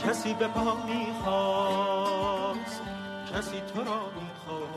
کسی 0.07 0.35
به 0.35 0.49
پا 0.49 0.77
می‌خواست 0.87 2.81
کسی 3.35 3.61
تو 3.75 3.85
را 3.85 4.01
می‌خواست. 4.21 4.69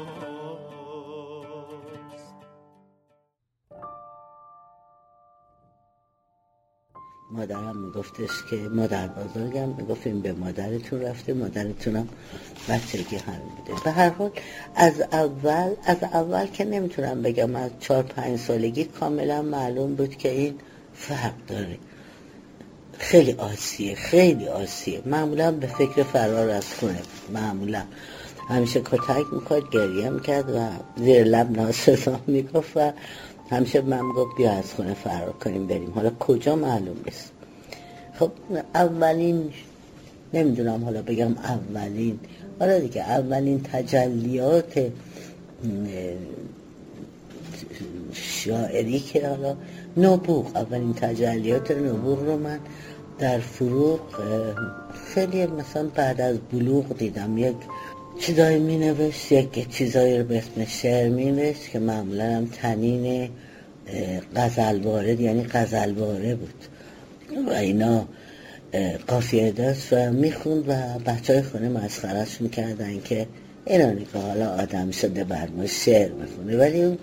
مادرم 7.31 7.77
میگفتش 7.77 8.29
که 8.49 8.55
مادر 8.55 9.07
بزرگم 9.07 9.69
می‌گفت 9.69 10.07
به 10.07 10.33
مادرتون 10.33 11.01
رفته 11.01 11.33
مادرتونم 11.33 12.09
بچگی 12.69 13.15
همین 13.15 13.49
بوده. 13.57 13.73
به 13.83 13.91
هر 13.91 14.09
حال 14.09 14.31
از 14.75 15.01
اول 15.01 15.75
از 15.83 16.03
اول 16.03 16.45
که 16.45 16.65
نمی‌تونم 16.65 17.21
بگم 17.21 17.55
از 17.55 17.71
چهار 17.79 18.03
پنج 18.03 18.39
سالگی 18.39 18.83
کاملا 18.83 19.41
معلوم 19.41 19.95
بود 19.95 20.15
که 20.15 20.29
این 20.29 20.59
فرق 20.93 21.45
داره. 21.47 21.77
خیلی 23.01 23.31
آسیه 23.31 23.95
خیلی 23.95 24.47
آسیه 24.47 25.01
معمولا 25.05 25.51
به 25.51 25.67
فکر 25.67 26.03
فرار 26.03 26.49
از 26.49 26.73
خونه 26.73 27.01
معمولا. 27.33 27.83
همیشه 28.49 28.79
کتک 28.79 29.25
می‌کرد 29.33 29.69
گریه 29.71 30.09
می‌کرد 30.09 30.49
و 30.49 30.59
زیر 31.03 31.23
لب 31.23 31.51
ناسزا 31.51 32.19
می‌گفت 32.27 32.77
و 32.77 32.91
همیشه 33.49 33.81
من 33.81 34.09
گفت 34.09 34.37
بیا 34.37 34.51
از 34.51 34.73
خونه 34.73 34.93
فرار 34.93 35.31
کنیم 35.31 35.67
بریم. 35.67 35.91
حالا 35.95 36.11
کجا 36.19 36.55
معلوم 36.55 36.97
نیست. 37.05 37.31
خب 38.19 38.31
اولین 38.75 39.51
نمی‌دونم 40.33 40.83
حالا 40.83 41.01
بگم 41.01 41.37
اولین. 41.37 42.19
حالا 42.59 42.79
دیگه 42.79 43.01
اولین 43.01 43.63
تجلیات 43.63 44.91
شاعری 48.13 48.99
که 48.99 49.27
حالا 49.27 49.55
نبوغ 49.97 50.55
اولین 50.55 50.93
تجلیات 50.93 51.71
نبوغ 51.71 52.19
رو 52.19 52.37
من 52.37 52.59
در 53.21 53.39
فروغ 53.39 53.99
خیلی 55.13 55.45
مثلا 55.45 55.87
بعد 55.95 56.21
از 56.21 56.37
بلوغ 56.51 56.97
دیدم. 56.97 57.37
یک 57.37 57.55
چیزایی 58.19 58.59
می 58.59 58.77
نوشت 58.77 59.31
یک 59.31 59.69
چیزایی 59.69 60.17
رو 60.17 60.23
به 60.23 60.37
اسم 60.37 60.65
شعر 60.65 61.09
می 61.09 61.31
نوشت 61.31 61.69
که 61.69 61.79
معمولا 61.79 62.23
هم 62.23 62.45
تنین 62.45 63.29
غزل 64.35 65.19
یعنی 65.19 65.43
غزل 65.43 65.91
واره 65.91 66.35
بود. 66.35 66.53
و 67.47 67.51
اینا 67.51 68.05
قافیه 69.07 69.51
داشت 69.51 69.87
و 69.93 70.11
می‌خوند 70.11 70.69
و 70.69 70.73
بچه 71.05 71.33
های 71.33 71.41
خونه 71.41 71.69
مسخرش 71.69 72.41
می‌کردن 72.41 73.01
که 73.01 73.27
اینا 73.65 73.93
که 73.95 74.19
حالا 74.19 74.49
آدم 74.49 74.91
شده 74.91 75.23
بر 75.23 75.47
ما 75.57 75.65
شعر 75.65 76.11
می‌خونه. 76.11 76.57
ولی 76.57 76.83
اون 76.83 76.97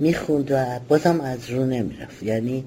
می‌خوند 0.00 0.50
و 0.50 0.64
بازم 0.88 1.20
از 1.20 1.50
رو 1.50 1.66
نمی‌رفت. 1.66 2.22
یعنی 2.22 2.64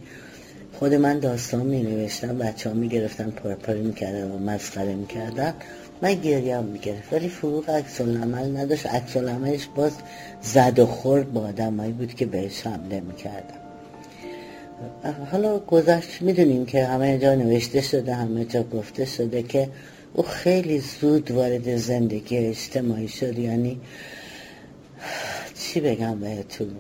خود 0.80 0.94
من 0.94 1.20
داستان 1.20 1.66
می 1.66 1.84
نوشتم 1.84 2.38
بچه 2.38 2.70
ها 2.70 2.76
می 2.76 2.90
گرفتن 2.90 3.30
پرپری 3.30 3.82
می‌کردن 3.82 4.32
و 4.32 4.38
مسخره 4.38 4.96
می‌کردن. 4.96 5.54
من 6.02 6.14
گریم 6.14 6.64
می‌گرفت 6.64 7.14
ولی 7.14 7.30
فروغ 7.30 7.70
عکس 7.70 8.02
عمل 8.02 8.58
نداشت. 8.58 8.86
عکس 8.86 9.18
عملش 9.18 9.68
باز 9.76 9.92
زد 10.42 10.80
و 10.80 10.86
خورد 10.86 11.34
با 11.34 11.42
آدمایی 11.42 11.92
بود 11.92 12.14
که 12.14 12.26
بهش 12.26 12.68
حمله 12.68 13.00
می‌کردن. 13.00 13.58
حالا 15.32 15.60
گذشت 15.60 16.22
می‌دونیم 16.22 16.66
که 16.66 16.86
همه 16.86 17.18
جا 17.18 17.36
نوشته 17.36 17.82
شده 17.82 18.14
همه 18.16 18.46
جا 18.46 18.64
گفته 18.64 19.06
شده 19.06 19.44
که 19.44 19.70
او 20.14 20.24
خیلی 20.24 20.80
زود 21.02 21.32
وارد 21.32 21.76
زندگی 21.76 22.38
اجتماعی 22.38 23.08
شد. 23.08 23.40
یعنی 23.40 23.80
چی 25.60 25.80
بگم 25.80 26.20
بهتون؟ 26.20 26.76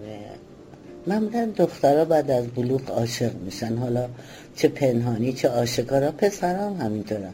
معمولا 1.07 1.45
دخترها 1.45 2.05
بعد 2.05 2.31
از 2.31 2.47
بلوغ 2.47 2.91
عاشق 2.91 3.35
میشن. 3.35 3.77
حالا 3.77 4.09
چه 4.55 4.67
پنهانی 4.67 5.33
چه 5.33 5.49
آشکارا 5.49 6.11
پسران 6.11 6.75
همینطورن. 6.75 7.33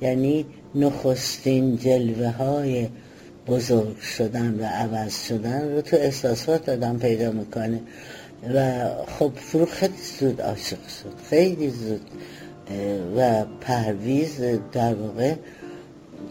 یعنی 0.00 0.46
نخستین 0.74 1.76
جلوه 1.76 2.28
های 2.28 2.88
بزرگ 3.46 3.98
شدن 3.98 4.60
و 4.60 4.64
عوض 4.64 5.26
شدن 5.26 5.72
رو 5.72 5.80
تو 5.80 5.96
احساسات 5.96 6.68
آدم 6.68 6.98
پیدا 6.98 7.30
می‌کنه. 7.30 7.80
و 8.54 8.88
خب 9.18 9.32
فروغ 9.36 9.68
خیلی 9.68 9.94
زود 10.20 10.40
عاشق 10.40 10.88
شد. 10.88 11.14
خیلی 11.30 11.70
زود 11.70 12.00
و 13.16 13.44
پرویز 13.60 14.40
در 14.72 14.94
واقع 14.94 15.34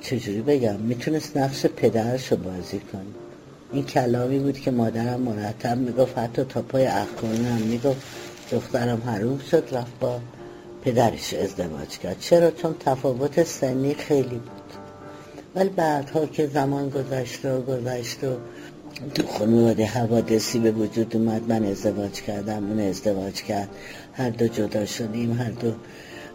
چجوری 0.02 0.42
بگم 0.42 0.76
می‌تونست 0.76 1.38
نقش 1.38 1.66
پدرش 1.66 2.32
رو 2.32 2.38
بازی 2.38 2.80
کنه. 2.80 3.29
این 3.72 3.86
کلامی 3.86 4.40
بود 4.40 4.60
که 4.60 4.72
مادرم 4.72 5.20
مرتب 5.22 5.78
می‌گفت 5.78 6.18
حتی 6.18 6.44
تا 6.44 6.62
پای 6.62 6.86
اخوانم 6.86 7.62
می‌گفت 7.62 8.02
دخترم 8.52 9.02
حروم 9.06 9.40
شد 9.52 9.70
رفت 9.72 10.00
با 10.00 10.20
پدرش 10.84 11.34
ازدواج 11.34 11.98
کرد. 11.98 12.20
چرا؟ 12.20 12.52
چون 12.52 12.76
تفاوت 12.80 13.44
سنی 13.44 13.94
خیلی 13.94 14.30
بود. 14.30 14.52
ولی 15.56 15.70
بعدها 15.70 16.26
که 16.26 16.48
زمان 16.48 16.90
گذشت 16.90 17.46
و 17.46 17.62
گذشت 17.62 18.24
و 18.24 18.38
تو 19.16 19.28
خانواده 19.28 19.86
حوادثی 19.86 20.60
به 20.60 20.72
وجود 20.72 21.16
اومد 21.16 21.52
من 21.52 21.66
ازدواج 21.66 22.12
کردم 22.12 22.70
اون 22.70 22.80
ازدواج 22.80 23.34
کرد. 23.34 23.70
هر 24.14 24.30
دو 24.30 24.48
جدا 24.48 24.86
شدیم 24.86 25.32
هر 25.32 25.50
دو 25.50 25.72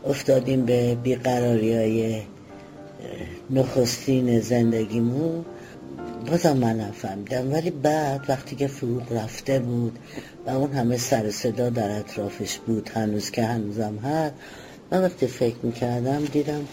افتادیم 0.06 0.64
به 0.64 0.94
بیقراری 0.94 1.76
های 1.76 2.22
نخستین 3.50 4.40
زندگیمون. 4.40 5.44
بازم 6.30 6.56
من 6.56 6.80
نفهمیدم 6.80 7.52
ولی 7.52 7.70
بعد 7.70 8.24
وقتی 8.28 8.56
که 8.56 8.66
فروغ 8.66 9.12
رفته 9.12 9.58
بود 9.58 9.98
و 10.46 10.50
اون 10.50 10.72
همه 10.72 10.96
سر 10.96 11.30
صدا 11.30 11.70
در 11.70 11.98
اطرافش 11.98 12.58
بود 12.58 12.88
هنوز 12.94 13.30
که 13.30 13.44
هنوزم 13.44 13.96
هست 13.96 14.34
من 14.90 15.04
وقتی 15.04 15.26
فکر 15.26 15.56
می‌کردم 15.62 16.24
دیدم 16.24 16.66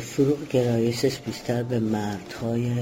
فروغ 0.00 0.48
گرایشش 0.48 1.18
بیشتر 1.18 1.62
به 1.62 1.80
مردهای 1.80 2.72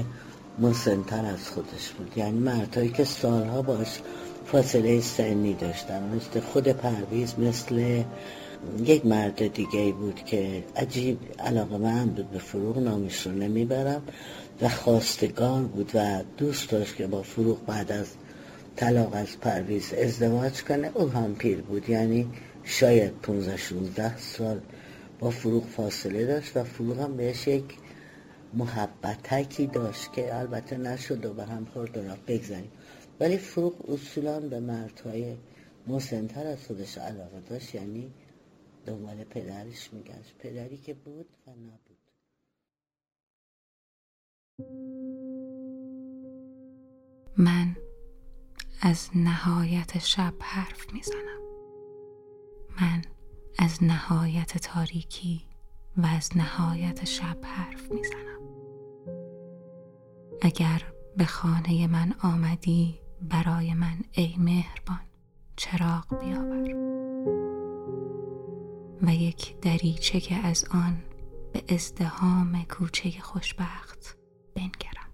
مسنتر 0.59 1.25
از 1.25 1.49
خودش 1.49 1.89
بود. 1.97 2.13
یعنی 2.15 2.39
مردهایی 2.39 2.89
که 2.89 3.03
سالها 3.03 3.61
باش 3.61 3.99
فاصله 4.45 5.01
سنی 5.01 5.53
داشتن. 5.53 6.03
مثل 6.15 6.39
خود 6.39 6.67
پرویز 6.67 7.33
مثل 7.39 8.03
یک 8.85 9.05
مرد 9.05 9.53
دیگه 9.53 9.91
بود 9.91 10.25
که 10.25 10.63
عجیب 10.75 11.17
علاقه 11.39 11.77
من 11.77 12.05
بود 12.05 12.31
به 12.31 12.39
فروغ 12.39 12.77
نامش 12.77 13.27
رو 13.27 13.31
نمی‌برم. 13.31 14.01
و 14.61 14.69
خواستگار 14.69 15.63
بود 15.63 15.91
و 15.93 16.23
دوست 16.37 16.69
داشت 16.69 16.95
که 16.95 17.07
با 17.07 17.21
فروغ 17.21 17.65
بعد 17.65 17.91
از 17.91 18.07
طلاق 18.75 19.13
از 19.13 19.39
پرویز 19.39 19.93
ازدواج 19.93 20.63
کنه 20.63 20.91
او 20.93 21.09
هم 21.09 21.35
پیر 21.35 21.61
بود. 21.61 21.89
یعنی 21.89 22.29
شاید 22.63 23.11
15 23.11 23.57
16 23.57 24.17
سال 24.17 24.61
با 25.19 25.29
فروغ 25.29 25.67
فاصله 25.67 26.25
داشت 26.25 26.57
و 26.57 26.63
فروغ 26.63 26.99
هم 26.99 27.17
بهش 27.17 27.47
یک 27.47 27.63
محبتکی 28.53 29.67
داشت 29.67 30.13
که 30.13 30.35
البته 30.35 30.77
نشد 30.77 31.25
و 31.25 31.33
به 31.33 31.45
هم 31.45 31.65
خورد 31.65 31.97
رفت. 31.97 32.25
بگذاریم. 32.25 32.71
ولی 33.19 33.37
فروغ 33.37 33.89
اصولا 33.89 34.39
به 34.39 34.59
مردهای 34.59 35.35
مسنتر 35.87 36.47
از 36.47 36.57
خودش 36.67 36.97
علاقه 36.97 37.39
داشت. 37.49 37.75
یعنی 37.75 38.11
دنبال 38.85 39.23
پدرش 39.23 39.93
میگشت. 39.93 40.33
پدری 40.39 40.77
که 40.77 40.93
بود 40.93 41.27
و 41.47 41.51
نبود. 41.51 41.90
من 47.37 47.75
از 48.81 49.09
نهایت 49.15 49.99
شب 49.99 50.33
حرف 50.41 50.93
می‌زنم. 50.93 51.41
من 52.81 53.01
از 53.59 53.83
نهایت 53.83 54.57
تاریکی 54.57 55.41
و 55.97 56.05
از 56.05 56.29
نهایت 56.37 57.05
شب 57.05 57.37
حرف 57.43 57.91
می‌زنم. 57.91 58.41
اگر 60.41 60.93
به 61.17 61.25
خانه 61.25 61.87
من 61.87 62.13
آمدی 62.23 62.99
برای 63.21 63.73
من 63.73 63.97
ای 64.11 64.35
مهربان 64.37 65.05
چراغ 65.55 66.19
بیاور. 66.19 66.75
و 69.01 69.13
یک 69.13 69.59
دریچه 69.59 70.19
که 70.19 70.35
از 70.35 70.65
آن 70.71 71.03
به 71.53 71.63
ازدهام 71.69 72.63
کوچه 72.63 73.11
خوشبخت 73.21 74.20
بنگرم. 74.55 75.11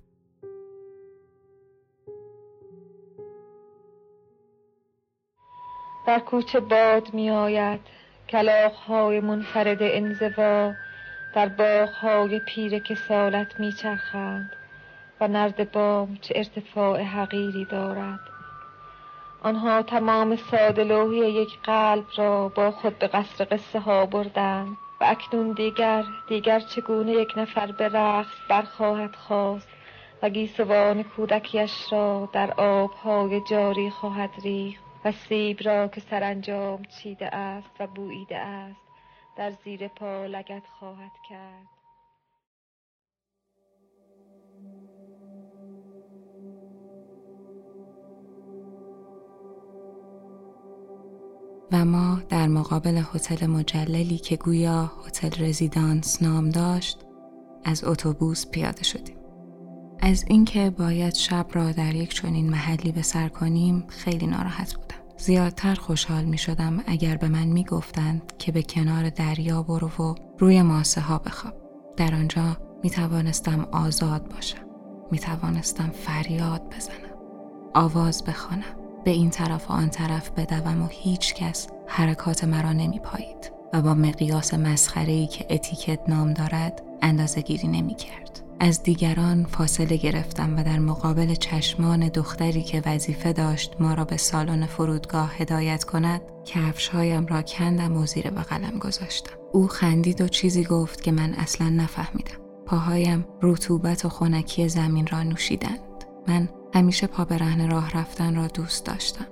در 6.08 6.20
کوچه 6.20 6.60
باد 6.60 7.14
می 7.14 7.30
آید 7.30 7.80
های 8.88 9.20
منفرد 9.20 9.78
انزوا 9.82 10.74
در 11.36 11.86
های 11.86 12.40
پیر 12.40 12.80
که 12.80 12.96
سالت 12.96 13.60
می 13.60 13.74
چرخند 13.74 14.52
و 15.22 15.28
نرد 15.28 15.72
بام 15.72 16.18
چه 16.22 16.34
ارتفاع 16.38 17.02
حقیری 17.02 17.66
دارد. 17.66 18.20
آنها 19.42 19.82
تمام 19.82 20.36
سادلوهی 20.36 21.18
یک 21.18 21.60
قلب 21.64 22.06
را 22.18 22.50
با 22.50 22.72
خود 22.72 23.00
به 23.00 23.08
قصر 23.08 23.48
قصه 23.52 23.80
ها 23.80 24.06
بردند. 24.06 24.78
و 25.02 25.04
اکنون 25.04 25.52
دیگر 25.52 26.04
دیگر 26.28 26.60
چگونه 26.60 27.12
یک 27.12 27.34
نفر 27.38 27.72
به 27.72 27.88
رقص 27.88 28.36
برخواهد 28.50 29.16
خواست 29.16 29.68
و 30.24 30.30
گیسوان 30.30 31.04
کودکیش 31.04 31.94
را 31.94 32.30
در 32.34 32.52
آبهای 32.52 33.42
جاری 33.50 33.90
خواهد 33.90 34.32
ریخت 34.44 34.84
و 35.06 35.12
سیب 35.12 35.60
را 35.64 35.88
که 35.88 36.02
سرانجام 36.02 36.84
چیده 36.84 37.36
است 37.36 37.72
و 37.80 37.88
بوییده 37.88 38.38
است 38.38 38.82
در 39.36 39.52
زیر 39.52 39.88
پا 39.88 40.26
لگت 40.26 40.64
خواهد 40.80 41.12
کرد. 41.30 41.77
و 51.72 51.86
ما 51.86 52.20
در 52.30 52.48
مقابل 52.48 53.02
هتل 53.14 53.46
مجللی 53.46 54.18
که 54.18 54.36
گویا 54.36 54.92
هتل 55.08 55.46
رزیدانس 55.46 56.22
نام 56.22 56.50
داشت 56.50 57.00
از 57.66 57.84
اتوبوس 57.84 58.46
پیاده 58.48 58.84
شدیم. 58.84 59.18
از 60.00 60.26
اینکه 60.28 60.70
باید 60.70 61.16
شب 61.16 61.46
را 61.54 61.72
در 61.72 61.96
یک 61.96 62.14
چنین 62.14 62.50
محلی 62.50 62.92
به 62.92 63.02
سر 63.02 63.30
کنیم 63.30 63.86
خیلی 63.88 64.28
ناراحت 64.28 64.74
بودم. 64.74 64.96
زیادتر 65.18 65.76
خوشحال 65.76 66.26
می 66.26 66.38
شدم 66.38 66.84
اگر 66.88 67.18
به 67.18 67.28
من 67.28 67.46
می 67.46 67.64
گفتند 67.64 68.34
که 68.40 68.52
به 68.52 68.64
کنار 68.64 69.10
دریا 69.10 69.64
برو 69.64 69.88
و 69.88 70.16
روی 70.40 70.62
ماسه 70.62 71.02
ها 71.02 71.18
بخواب. 71.18 71.54
در 71.98 72.16
آنجا 72.16 72.58
می 72.84 72.90
توانستم 72.90 73.68
آزاد 73.72 74.34
باشم. 74.34 74.68
می 75.12 75.20
توانستم 75.20 75.90
فریاد 75.90 76.62
بزنم. 76.76 77.18
آواز 77.74 78.24
بخوانم. 78.24 78.87
به 79.08 79.14
این 79.14 79.30
طرف 79.30 79.70
و 79.70 79.74
آن 79.74 79.90
طرف 79.90 80.30
بدوم 80.30 80.82
و 80.82 80.88
هیچ 80.90 81.34
کس 81.34 81.68
حرکات 81.88 82.44
مرا 82.44 82.74
نمی 82.74 83.00
پایید 83.00 83.52
و 83.74 83.82
با 83.82 83.94
مقیاس 83.94 84.54
مسخره 84.54 85.28
که 85.28 85.46
اتیکت 85.50 86.00
نام 86.08 86.34
دارد 86.34 86.82
اندازه 87.02 87.42
گیری 87.42 87.68
نمی 87.68 87.96
کرد. 87.96 88.42
از 88.60 88.84
دیگران 88.84 89.46
فاصله 89.46 89.98
گرفتم 89.98 90.58
و 90.58 90.64
در 90.64 90.80
مقابل 90.80 91.36
چشمان 91.36 92.08
دختری 92.08 92.64
که 92.64 92.82
وظیفه 92.86 93.34
داشت 93.34 93.76
ما 93.80 93.94
را 93.94 94.06
به 94.06 94.18
سالن 94.18 94.66
فرودگاه 94.66 95.36
هدایت 95.38 95.84
کند 95.84 96.22
کفشهایم 96.46 97.26
را 97.26 97.42
کندم 97.42 97.98
و 97.98 98.06
زیر 98.06 98.30
بغلم 98.30 98.80
گذاشتم. 98.80 99.34
او 99.54 99.68
خندید 99.68 100.22
و 100.22 100.28
چیزی 100.28 100.64
گفت 100.64 101.02
که 101.02 101.12
من 101.12 101.34
اصلا 101.34 101.70
نفهمیدم. 101.70 102.38
پاهایم 102.66 103.26
رطوبت 103.42 104.06
و 104.06 104.10
خنکی 104.10 104.70
زمین 104.70 105.08
را 105.08 105.24
نوشیدند. 105.24 105.80
من 106.28 106.50
همیشه 106.74 107.08
پا 107.08 107.26
به 107.26 107.38
رهن 107.38 107.72
راه 107.72 107.92
رفتن 107.92 108.36
را 108.36 108.48
دوست 108.48 108.86
داشتم 108.86 109.26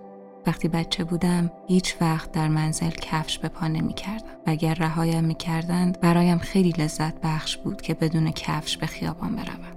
وقتی 0.48 0.68
بچه 0.68 1.04
بودم 1.04 1.52
هیچ 1.68 1.96
وقت 2.02 2.32
در 2.32 2.48
منزل 2.48 2.90
کفش 2.90 3.40
به 3.40 3.48
پا 3.48 3.68
نمی 3.68 3.94
کردم 3.94 4.26
و 4.48 4.50
اگر 4.50 4.74
رهایم 4.74 5.24
می 5.24 5.36
کردند 5.36 6.00
برایم 6.00 6.38
خیلی 6.38 6.70
لذت 6.70 7.22
بخش 7.22 7.58
بود 7.58 7.82
که 7.82 7.94
بدون 7.94 8.32
کفش 8.32 8.78
به 8.78 8.86
خیابان 8.86 9.36
بروم. 9.36 9.76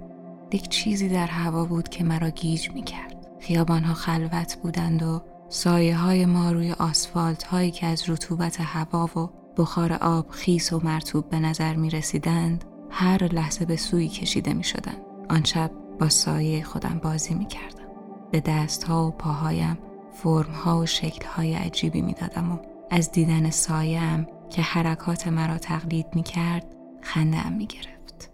یک 0.51 0.69
چیزی 0.69 1.09
در 1.09 1.27
هوا 1.27 1.65
بود 1.65 1.89
که 1.89 2.03
مرا 2.03 2.29
گیج 2.29 2.71
می 2.71 2.83
کرد. 2.83 3.27
خیابان 3.39 3.83
ها 3.83 3.93
خلوت 3.93 4.57
بودند 4.63 5.03
و 5.03 5.21
سایه 5.49 5.97
های 5.97 6.25
ما 6.25 6.51
روی 6.51 6.71
آسفالت 6.71 7.43
هایی 7.43 7.71
که 7.71 7.87
از 7.87 8.09
رطوبت 8.09 8.61
هوا 8.61 9.05
و 9.05 9.29
بخار 9.57 9.93
آب 9.93 10.29
خیس 10.29 10.73
و 10.73 10.81
مرتوب 10.83 11.29
به 11.29 11.39
نظر 11.39 11.75
می 11.75 11.89
رسیدند 11.89 12.65
هر 12.89 13.23
لحظه 13.23 13.65
به 13.65 13.75
سوی 13.75 14.07
کشیده 14.07 14.53
می 14.53 14.63
شدند. 14.63 15.01
آن 15.29 15.43
شب 15.43 15.71
با 15.99 16.09
سایه 16.09 16.63
خودم 16.63 16.99
بازی 17.03 17.33
می 17.33 17.45
کردم. 17.45 17.87
به 18.31 18.39
دست 18.45 18.83
ها 18.83 19.07
و 19.07 19.11
پاهایم 19.11 19.77
فرم 20.13 20.51
ها 20.51 20.79
و 20.79 20.85
شکل 20.85 21.25
های 21.25 21.53
عجیبی 21.53 22.01
می 22.01 22.13
دادم 22.13 22.51
و 22.51 22.57
از 22.89 23.11
دیدن 23.11 23.49
سایم 23.49 24.27
که 24.49 24.61
حرکات 24.61 25.27
مرا 25.27 25.57
تقلید 25.57 26.05
می 26.15 26.23
کرد 26.23 26.75
خنده 27.01 27.49
می 27.49 27.67
گرفت. 27.67 28.31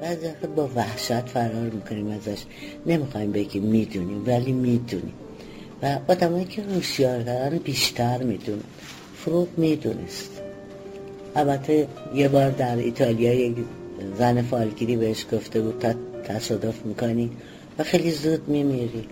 بعضی 0.00 0.28
با 0.56 0.68
وحشت 0.76 1.20
فرار 1.20 1.70
می‌کنیم 1.70 2.10
ازش 2.10 2.44
نمی‌خوایم 2.86 3.32
بگیم 3.32 3.62
می‌دونیم 3.62 4.24
ولی 4.26 4.52
می‌دونیم 4.52 5.14
و 5.82 5.98
آدمایی 6.08 6.44
که 6.44 6.62
هوشیارترن 6.62 7.58
بیشتر 7.58 8.22
می‌دونن. 8.22 8.62
فروغ 9.16 9.48
می‌دونست. 9.56 10.30
البته 11.36 11.88
یه 12.14 12.28
بار 12.28 12.50
در 12.50 12.76
ایتالیا 12.76 13.34
یک 13.34 13.56
زن 14.18 14.42
فالگیری 14.42 14.96
بهش 14.96 15.26
گفته 15.32 15.60
بود 15.60 15.78
تا 15.78 15.94
تصادف 16.24 16.86
می‌کنی 16.86 17.30
و 17.78 17.82
خیلی 17.84 18.10
زود 18.10 18.48
میمیری. 18.48 19.04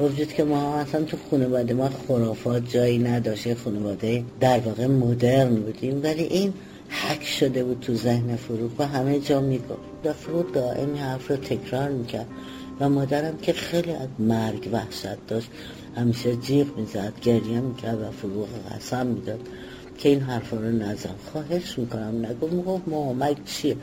وجود 0.00 0.32
که 0.32 0.44
ما 0.44 0.74
اصلا 0.74 1.02
تو 1.02 1.16
خانواده 1.30 1.74
ما 1.74 1.90
خرافات 2.08 2.70
جایی 2.70 2.98
نداشته 2.98 3.54
خانواده 3.54 4.24
در 4.40 4.58
واقع 4.58 4.86
مدرن 4.86 5.54
بودیم 5.54 6.00
ولی 6.02 6.22
این 6.22 6.52
حک 6.88 7.24
شده 7.26 7.64
بود 7.64 7.80
تو 7.80 7.94
ذهن 7.94 8.36
فروغ 8.36 8.70
و 8.78 8.86
همه 8.86 9.20
جا 9.20 9.40
می‌گفت. 9.40 9.80
و 10.04 10.12
فروغ 10.12 10.52
دائم 10.52 10.96
حرف 10.96 11.30
رو 11.30 11.36
تکرار 11.36 11.88
می‌کرد. 11.88 12.26
و 12.82 12.88
مادرم 12.88 13.36
که 13.36 13.52
خیلی 13.52 13.92
از 13.92 14.08
مرگ 14.18 14.68
وحشت 14.72 15.26
داشت 15.28 15.50
همیشه 15.96 16.36
جیغ 16.36 16.66
می‌زد 16.76 17.12
گریه 17.22 17.60
می‌کرد 17.60 18.02
و 18.02 18.10
فروغ 18.10 18.48
قسم 18.70 19.06
می‌داد 19.06 19.40
که 19.98 20.08
این 20.08 20.20
حرفا 20.20 20.56
رو 20.56 20.70
نزن. 20.70 21.14
خواهش 21.32 21.78
می‌کنم 21.78 22.26
نگو 22.26 22.48
می‌گفت 22.48 22.88
مرگ 22.88 23.44
چیه؟ 23.44 23.76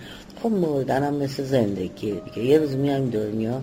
خب 0.44 0.50
مردنم 0.50 1.14
مثل 1.14 1.44
زندگی 1.44 2.12
دیگه. 2.12 2.48
یه 2.48 2.58
روز 2.58 2.76
میایم 2.76 3.10
دنیا 3.10 3.62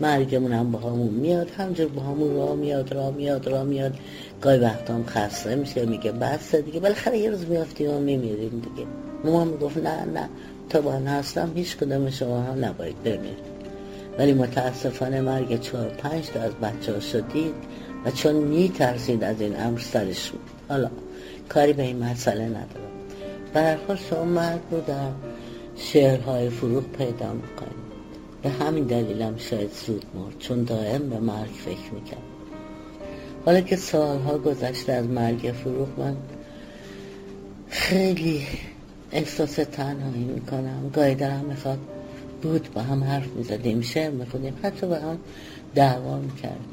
مرگمون 0.00 0.52
هم 0.52 0.70
با 0.70 0.78
همون 0.78 1.08
میاد 1.08 1.50
همجور 1.50 1.86
با 1.86 2.02
همون 2.02 2.34
را 2.34 2.54
میاد 2.54 2.92
را 2.92 3.10
میاد 3.10 3.48
را 3.48 3.64
میاد. 3.64 3.94
گاهی 4.40 4.58
وقت 4.58 4.90
هم 4.90 5.04
خسته 5.06 5.54
میشه 5.54 5.86
میگه 5.86 6.12
بس 6.12 6.54
دیگه. 6.54 6.80
بالاخره 6.80 7.18
یه 7.18 7.30
روز 7.30 7.46
میافتیم 7.46 7.90
و 7.90 7.98
میمیریم 7.98 8.50
دیگه. 8.50 8.88
مامان 9.24 9.48
می‌گفت 9.48 9.76
نه 9.76 10.04
نه 10.04 10.28
تا 10.68 10.80
من 10.80 11.06
هستم 11.06 11.52
هیچ 11.54 11.76
کدوم 11.76 12.10
شما 12.10 12.40
هم 12.42 12.64
نباید 12.64 13.02
بمیرید 13.02 13.61
ولی 14.18 14.32
متاسفانه 14.32 15.20
مرگ 15.20 15.60
چهار 15.60 15.88
پنج 15.88 16.26
تا 16.26 16.40
از 16.40 16.52
بچه 16.52 16.92
ها 16.92 17.00
شدید 17.00 17.54
و 18.04 18.10
چون 18.10 18.34
میترسید 18.34 19.24
از 19.24 19.40
این 19.40 19.60
امر 19.60 19.78
سرش 19.78 20.30
بود. 20.30 20.40
حالا 20.68 20.90
کاری 21.48 21.72
به 21.72 21.82
این 21.82 22.04
مسئله 22.04 22.44
ندارم. 22.44 22.92
برحال 23.52 23.96
شما 23.96 24.24
مرگ 24.24 24.60
رو 24.70 24.80
در 24.80 25.08
شعرهای 25.76 26.50
فروغ 26.50 26.84
پیدا 26.84 27.32
می‌کنید. 27.32 27.92
به 28.42 28.48
همین 28.48 28.84
دلیلم 28.84 29.36
شاید 29.36 29.70
زود 29.86 30.06
مرد 30.14 30.38
چون 30.38 30.64
دائم 30.64 31.08
به 31.08 31.18
مرگ 31.18 31.50
فکر 31.64 31.94
می‌کرد. 31.94 32.22
حالا 33.44 33.60
که 33.60 33.76
سالها 33.76 34.38
گذشته 34.38 34.92
از 34.92 35.06
مرگ 35.06 35.54
فروغ 35.64 35.88
من 35.98 36.16
خیلی 37.68 38.46
احساس 39.12 39.54
تنهایی 39.54 40.24
می‌کنم. 40.24 40.90
گاهی 40.94 41.14
دارم 41.14 41.44
می‌خواد 41.48 41.78
بود 42.42 42.68
با 42.74 42.80
هم 42.80 43.04
حرف 43.04 43.26
می‌زدیم 43.26 43.80
شعر 43.80 44.10
می‌خونیم 44.10 44.54
حتی 44.62 44.86
با 44.86 44.94
هم 44.94 45.18
دعوا 45.74 46.18
می‌کردیم. 46.18 46.68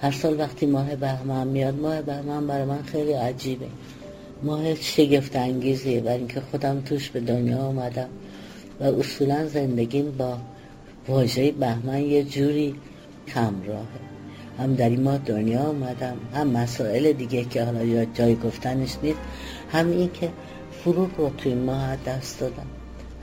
هر 0.00 0.10
سال 0.10 0.40
وقتی 0.40 0.66
ماه 0.66 0.96
بهمن 0.96 1.46
میاد 1.46 1.80
ماه 1.80 2.02
بهمن 2.02 2.46
برای 2.46 2.64
من 2.64 2.82
خیلی 2.82 3.12
عجیبه. 3.12 3.66
ماه 4.42 4.74
شگفت 4.74 5.36
انگیزیه 5.36 6.00
برای 6.00 6.18
اینکه 6.18 6.40
خودم 6.40 6.80
توش 6.80 7.10
به 7.10 7.20
دنیا 7.20 7.58
آمدم 7.58 8.08
و 8.80 8.84
اصولا 8.84 9.46
زندگیم 9.46 10.10
با 10.10 10.38
واژه 11.08 11.52
بهمن 11.52 12.00
یه 12.00 12.22
جوری 12.22 12.74
همراهه 13.28 13.84
هم 14.58 14.74
در 14.74 14.88
این 14.88 15.02
ماه 15.02 15.18
دنیا 15.18 15.60
آمدم 15.62 16.16
هم 16.34 16.48
مسائل 16.48 17.12
دیگه 17.12 17.44
که 17.44 17.64
حالا 17.64 18.04
جای 18.04 18.36
گفتنش 18.36 18.96
نیست 19.02 19.18
هم 19.72 19.90
این 19.90 20.10
که 20.12 20.30
فروغ 20.72 21.10
رو 21.18 21.30
توی 21.38 21.54
ماه 21.54 21.96
دست 21.96 22.40
دادم. 22.40 22.66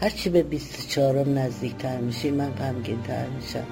هرچی 0.01 0.29
به 0.29 0.43
24 0.43 1.27
نزدیکتر 1.27 1.97
میشی 1.97 2.31
من 2.31 2.49
غمگینتر 2.49 3.27
میشم. 3.27 3.63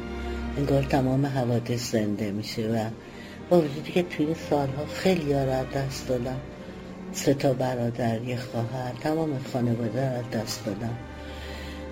انگار 0.57 0.83
تمام 0.83 1.25
حوادث 1.25 1.91
زنده 1.91 2.31
میشه 2.31 2.67
و 2.67 2.89
با 3.49 3.61
وجودی 3.61 3.91
که 3.91 4.03
توی 4.03 4.35
سالها 4.49 4.85
خیلی 4.85 5.33
را 5.33 5.63
دست 5.63 6.07
دادم. 6.07 6.39
سه 7.11 7.33
تا 7.33 7.53
برادر 7.53 8.21
یه 8.21 8.37
خواهر 8.37 8.91
تمام 9.01 9.39
خانواده 9.53 10.15
را 10.15 10.21
دست 10.21 10.65
دادم. 10.65 10.97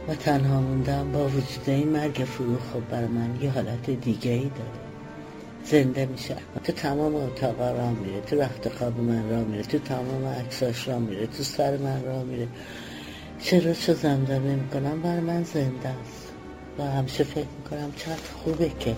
و 0.07 0.15
تنها 0.15 0.61
موندم 0.61 1.11
با 1.11 1.27
وجود 1.27 1.63
این 1.65 1.89
مرگ 1.89 2.13
فروغ 2.13 2.59
خب 2.73 2.89
بر 2.89 3.07
من 3.07 3.41
یه 3.41 3.51
حالت 3.51 3.89
دیگه 3.89 4.31
ای 4.31 4.39
داره. 4.39 4.87
زنده 5.63 6.05
میشه. 6.05 6.35
تو 6.63 6.71
تمام 6.71 7.15
اتاقا 7.15 7.71
را 7.71 7.89
میره 7.89 8.21
تو 8.21 8.41
رخت 8.41 8.69
خواب 8.69 8.99
من 8.99 9.29
را 9.29 9.43
میره 9.43 9.63
تو 9.63 9.79
تمام 9.79 10.25
عکساش 10.25 10.87
را 10.87 10.99
میره 10.99 11.27
تو 11.27 11.43
سر 11.43 11.77
من 11.77 12.05
را 12.05 12.23
میره. 12.23 12.47
چرا 13.39 13.73
چه 13.73 13.93
زمزمه 13.93 14.55
می‌کنم؟ 14.55 15.01
بر 15.01 15.19
من 15.19 15.43
زنده 15.43 15.89
است. 15.89 16.27
و 16.79 16.83
همیشه 16.83 17.23
فکر 17.23 17.45
می‌کنم 17.63 17.91
چقدر 17.95 18.29
خوبه 18.43 18.71
که 18.79 18.95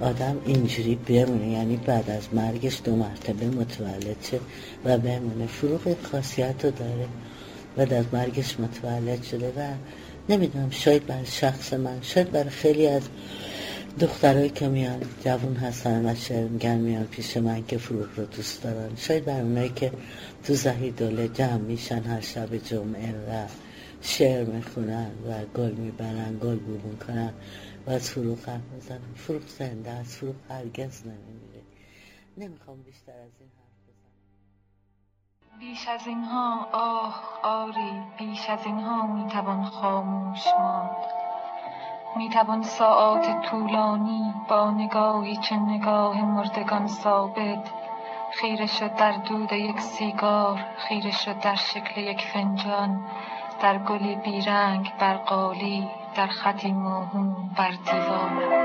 آدم 0.00 0.36
اینجوری 0.46 0.94
بمونه. 0.94 1.48
یعنی 1.48 1.76
بعد 1.76 2.10
از 2.10 2.22
مرگش 2.32 2.80
دو 2.84 2.96
مرتبه 2.96 3.46
متولد 3.46 4.16
شه 4.30 4.40
و 4.84 4.98
بمونه. 4.98 5.46
فروغ 5.46 5.96
خاصیت 6.12 6.64
رو 6.64 6.70
داره. 6.70 7.08
بعد 7.76 7.92
از 7.92 8.04
مرگش 8.12 8.60
متولد 8.60 9.22
شده 9.22 9.48
و 9.48 9.60
نمی‌دونم 10.28 10.70
شاید 10.70 11.06
برای 11.06 11.26
شخص 11.26 11.72
من 11.72 11.98
شاید 12.02 12.30
برای 12.30 12.50
خیلی 12.50 12.86
از 12.86 13.02
دخترایی 14.00 14.50
که 14.50 14.68
میان 14.68 15.02
جوون 15.24 15.56
هستن 15.56 16.10
و 16.10 16.14
شعر 16.14 16.48
میگن 16.48 16.76
میان 16.76 17.04
پیش 17.04 17.36
من 17.36 17.66
که 17.66 17.78
فروغ 17.78 18.08
رو 18.16 18.24
دوست 18.24 18.62
دارن. 18.62 18.96
شاید 18.96 19.24
برای 19.24 19.40
اونایی 19.40 19.68
که 19.68 19.92
تو 20.44 20.54
زهی 20.54 20.90
دوله 20.90 21.28
جمع 21.28 21.56
میشن 21.56 22.02
هر 22.02 22.20
شب 22.20 22.56
جمعه 22.56 23.12
و 23.12 23.46
شعر 24.00 24.44
می‌خونن 24.44 25.10
و 25.28 25.44
گل 25.44 25.70
می‌برن 25.72 26.38
گل 26.42 26.56
بو 26.56 26.88
می‌کنن 26.88 27.32
و 27.86 27.90
از 27.90 28.10
فروغ 28.10 28.38
حرف 28.48 28.60
می‌زنن. 28.74 29.14
فروغ 29.16 29.42
زنده 29.58 29.90
از 29.90 30.16
فروغ 30.16 30.34
هرگز 30.48 31.02
نمیمیره. 31.06 31.62
نمی‌خوام 32.38 32.82
بیشتر 32.82 33.12
از 33.12 33.32
این 33.40 33.50
حرف 33.58 33.78
بزنم. 33.88 35.58
بیش 35.60 35.88
از 35.88 36.06
اینها 36.06 36.68
آه 36.72 37.40
آری 37.42 38.02
بیش 38.18 38.48
از 38.48 38.60
اینها 38.66 39.06
می‌توان 39.06 39.64
خاموش 39.64 40.46
ماند. 40.58 41.23
می‌توان 42.16 42.62
ساعات 42.62 43.42
طولانی 43.42 44.34
با 44.48 44.70
نگاهی 44.70 45.36
چه 45.36 45.56
نگاه 45.56 46.22
مردگان 46.22 46.86
ثابت؟ 46.86 47.70
خیره 48.32 48.66
شد 48.66 48.94
در 48.94 49.12
دود 49.12 49.52
یک 49.52 49.80
سیگار 49.80 50.64
خیره 50.76 51.10
شد 51.10 51.38
در 51.38 51.54
شکل 51.54 52.00
یک 52.00 52.20
فنجان. 52.20 53.00
در 53.62 53.78
گلی 53.78 54.16
بیرنگ 54.16 54.92
بر 54.98 55.16
قالی 55.16 55.90
در 56.14 56.26
خطی 56.26 56.72
موهوم 56.72 57.50
بر 57.56 57.70
دیوار 57.70 58.64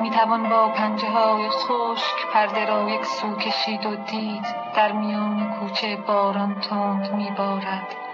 می‌توان 0.00 0.48
با 0.48 0.68
پنجه 0.68 1.10
های 1.10 1.48
خشک 1.48 2.26
پرده 2.32 2.66
را 2.66 2.90
یک 2.90 3.04
سو 3.04 3.36
کشید 3.36 3.86
و 3.86 3.96
دید 3.96 4.46
در 4.76 4.92
میان 4.92 5.54
کوچه 5.60 5.96
باران 5.96 6.60
تند 6.60 7.12
میبارد. 7.12 8.09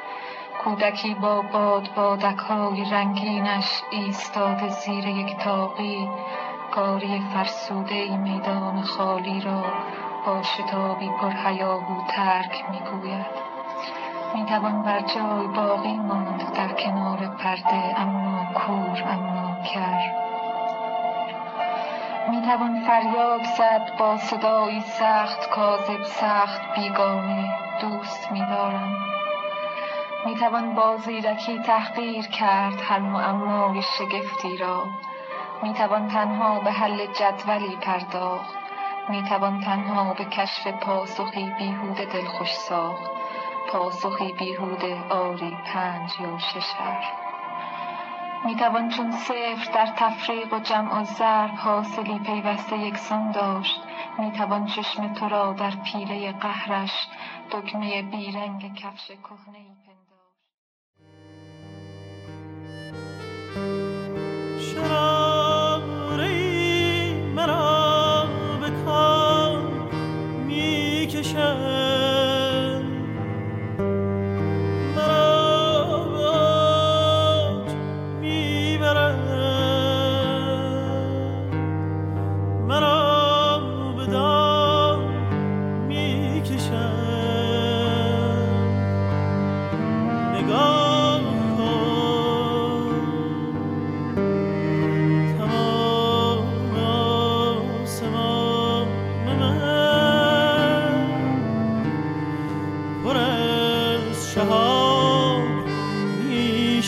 کودکی 0.66 1.14
با 1.14 1.42
باد 1.42 1.94
بادک 1.94 2.38
های 2.38 2.84
رنگینش 2.90 3.82
ایستاده 3.90 4.68
زیر 4.68 5.06
یک 5.06 5.36
تاقی 5.36 6.08
کاری 6.70 7.22
فرسوده 7.34 8.16
میدان 8.16 8.82
خالی 8.82 9.40
را 9.40 9.64
با 10.26 10.42
شتابی 10.42 11.08
پر 11.08 11.30
هیاهو 11.30 12.06
ترک 12.08 12.64
می‌گوید. 12.70 13.26
می‌توان 14.34 14.82
بر 14.82 15.00
جای 15.00 15.46
باقی 15.46 15.96
ماند 15.96 16.52
در 16.54 16.72
کنار 16.72 17.18
پرده 17.38 18.00
اما 18.00 18.46
کور 18.54 19.04
اما 19.10 19.56
کر. 19.62 20.00
می‌توان 22.28 22.80
فریاد 22.80 23.44
زد 23.44 23.96
با 23.98 24.16
صدایی 24.16 24.80
سخت 24.80 25.50
کاذب 25.50 26.02
سخت 26.02 26.60
بیگانه. 26.74 27.54
دوست 27.80 28.32
میدارم. 28.32 29.06
می‌توان 30.24 30.74
با 30.74 30.96
زیرکی 30.96 31.58
تحقیر 31.58 32.26
کرد 32.26 32.80
هر 32.80 32.98
معمای 32.98 33.82
شگفتی 33.82 34.56
را؟ 34.56 34.84
می‌توان 35.62 36.08
تنها 36.08 36.60
به 36.60 36.72
حل 36.72 37.06
جدولی 37.06 37.76
پرداخت؟ 37.76 38.54
می‌توان 39.08 39.60
تنها 39.60 40.14
به 40.14 40.24
کشف 40.24 40.66
پاسخی 40.66 41.52
بیهوده 41.58 42.04
دلخوش 42.04 42.52
ساخت؟ 42.52 43.10
پاسخی 43.72 44.32
بیهوده 44.32 45.02
آری 45.10 45.56
پنج 45.66 46.10
یا 46.20 46.38
شش 46.38 46.72
حرف 46.72 47.04
می‌توان 48.44 48.88
چون 48.88 49.10
صفر 49.10 49.72
در 49.74 49.86
تفریق 49.96 50.52
و 50.52 50.58
جمع 50.58 51.00
و 51.00 51.04
ضرب 51.04 51.50
حاصلی 51.50 52.18
پیوسته 52.18 52.78
یکسان 52.78 53.30
داشت؟ 53.30 53.80
می‌توان 54.18 54.66
چشم 54.66 55.14
تو 55.14 55.28
را 55.28 55.52
در 55.52 55.70
پیله 55.70 56.32
قهرش 56.32 57.08
دکمه 57.50 58.02
بیرنگ 58.02 58.74
کفش 58.74 59.06
کهنه 59.06 59.85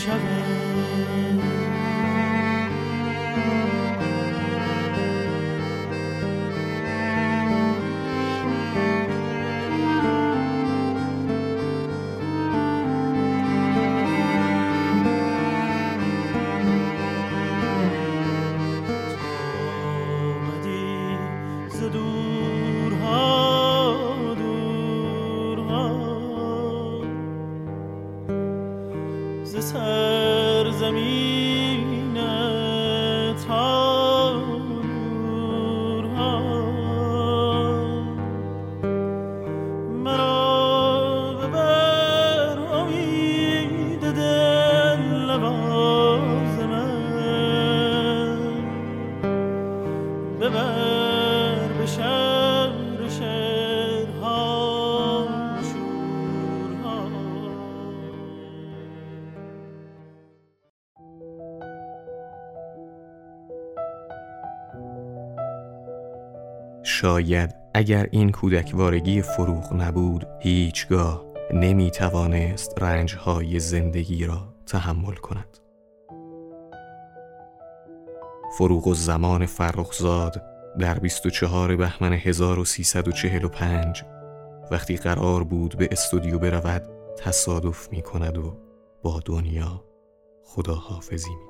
each 0.08 0.14
other. 0.14 0.47
شاید 67.00 67.54
اگر 67.74 68.08
این 68.10 68.32
کودکوارگی 68.32 69.22
فروغ 69.22 69.72
نبود 69.72 70.26
هیچگاه 70.40 71.24
نمی 71.54 71.90
توانست 71.90 72.82
رنجهای 72.82 73.60
زندگی 73.60 74.24
را 74.24 74.54
تحمل 74.66 75.14
کند. 75.14 75.58
فروغ 78.58 78.86
و 78.86 78.94
زمان 78.94 79.46
فرخزاد 79.46 80.42
در 80.78 80.98
24 80.98 81.76
بهمن 81.76 82.12
1345 82.12 84.04
وقتی 84.70 84.96
قرار 84.96 85.44
بود 85.44 85.76
به 85.78 85.88
استودیو 85.92 86.38
برود 86.38 86.88
تصادف 87.18 87.92
می 87.92 88.02
کند 88.02 88.38
و 88.38 88.56
با 89.02 89.20
دنیا 89.24 89.84
خداحافظی 90.44 91.30
می 91.30 91.47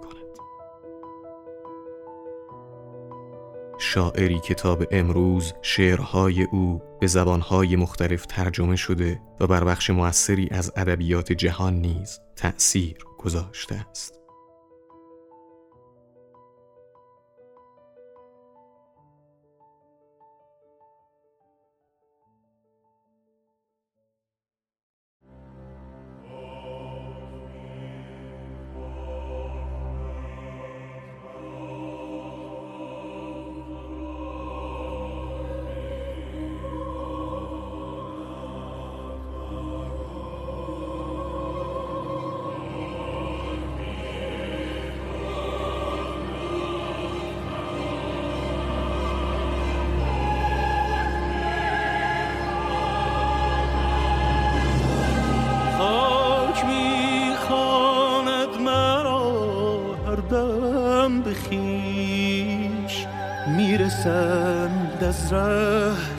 شاعری 3.89 4.39
کتاب 4.39 4.85
امروز 4.91 5.53
شعرهای 5.63 6.43
او 6.43 6.83
به 7.01 7.07
زبانهای 7.07 7.77
مختلف 7.77 8.27
ترجمه 8.27 8.77
شده 8.77 9.21
و 9.41 9.47
بر 9.47 9.65
بخش 9.65 9.91
موثری 9.91 10.49
از 10.51 10.73
ادبیات 10.77 11.33
جهان 11.33 11.75
نیز 11.75 12.21
تأثیر 12.37 12.97
گذاشته 13.19 13.75
است. 13.91 14.18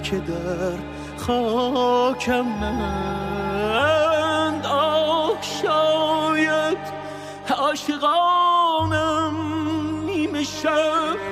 که 0.09 0.19
در 0.19 0.77
خاکمند 1.17 2.55
آه 4.65 5.41
شاید 5.41 6.77
عاشقانم 7.57 9.35
نیمه 10.05 10.43
شب 10.43 11.28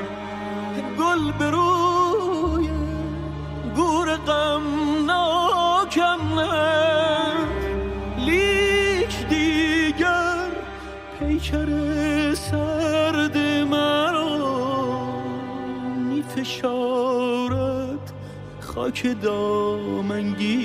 خاک 18.97 19.21
دامنگیر 19.21 20.59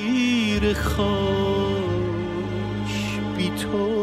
خاش 0.75 1.03
بی 3.37 3.51
تو. 3.51 4.03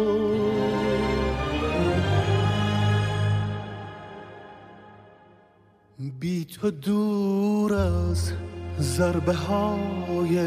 بی 6.20 6.46
تو 6.46 6.72
دور 6.72 7.74
از 7.74 8.32
ضربه 8.80 9.34
های 9.34 10.40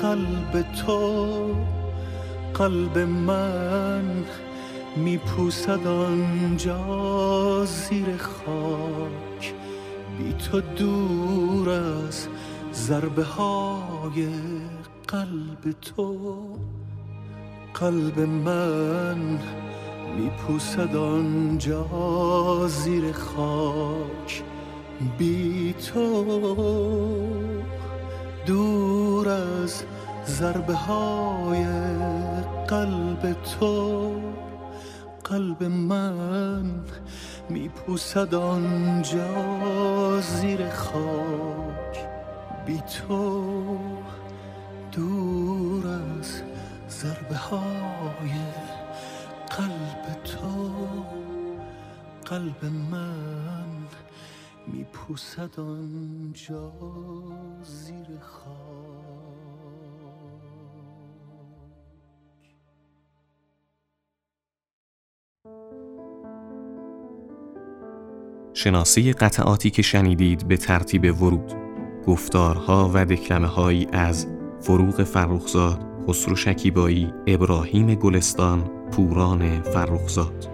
قلب 0.00 0.64
تو. 0.72 1.54
قلب 2.54 2.98
من 2.98 4.24
میپوسد 4.96 5.86
آنجا 5.86 7.64
زیر 7.64 8.16
خاک. 8.16 9.54
بی 10.18 10.32
تو 10.32 10.60
دور 10.60 11.70
از 11.70 12.28
ضربه 12.74 13.22
های 13.22 14.28
قلب 15.08 15.72
تو 15.82 16.36
قلب 17.74 18.20
من 18.20 19.38
میپوسد 20.16 20.96
آنجا 20.96 21.86
زیر 22.68 23.12
خاک. 23.12 24.42
بی 25.18 25.72
تو 25.72 26.24
دور 28.46 29.28
از 29.28 29.82
ضربه 30.26 30.74
های 30.74 31.66
قلب 32.68 33.36
تو 33.60 34.12
قلب 35.24 35.64
من 35.64 36.84
میپوسد 37.48 38.34
آنجا 38.34 39.30
زیر 40.20 40.70
خاک. 40.70 41.73
بی 42.66 42.80
تو 42.80 43.78
دور 44.92 45.86
از 45.86 46.42
ضربه 46.88 47.36
های 47.36 48.30
قلب 49.50 50.22
تو 50.24 50.76
قلب 52.26 52.64
من 52.64 53.86
میپوسد 54.66 55.60
آنجا 55.60 56.72
زیر 57.62 58.18
خاک. 58.20 58.54
شناسی 68.54 69.12
قطعاتی 69.12 69.70
که 69.70 69.82
شنیدید 69.82 70.48
به 70.48 70.56
ترتیب 70.56 71.22
ورود. 71.22 71.63
گفتارها 72.06 72.90
و 72.94 73.04
دکلمه 73.04 73.46
هایی 73.46 73.86
از 73.92 74.26
فروغ 74.60 75.02
فرخزاد 75.02 75.86
خسرو 76.08 76.36
شکیبایی 76.36 77.12
ابراهیم 77.26 77.94
گلستان 77.94 78.64
پوران 78.92 79.62
فرخزاد 79.62 80.48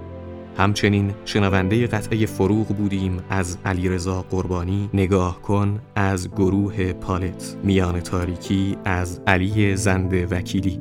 همچنین 0.56 1.14
شنونده 1.24 1.86
قطعه 1.86 2.26
فروغ 2.26 2.66
بودیم 2.66 3.22
از 3.30 3.58
علیرضا 3.64 4.24
قربانی 4.30 4.90
نگاه 4.94 5.42
کن 5.42 5.80
از 5.94 6.30
گروه 6.30 6.92
پالت 6.92 7.56
میان 7.64 8.00
تاریکی 8.00 8.76
از 8.84 9.20
علی 9.26 9.76
زنده 9.76 10.26
وکیلی 10.26 10.80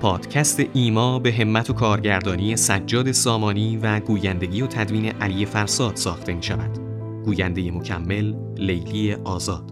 پادکست 0.00 0.62
ایما 0.74 1.18
به 1.18 1.32
همت 1.32 1.70
و 1.70 1.72
کارگردانی 1.72 2.56
سجاد 2.56 3.12
سامانی 3.12 3.76
و 3.76 4.00
گویندگی 4.00 4.62
و 4.62 4.66
تدوین 4.66 5.06
علی 5.06 5.46
فرساد 5.46 5.96
ساخته 5.96 6.34
می 6.34 6.42
شود. 6.42 6.89
گوینده 7.24 7.70
مکمل 7.70 8.34
لیلی 8.56 9.14
آزاد. 9.14 9.70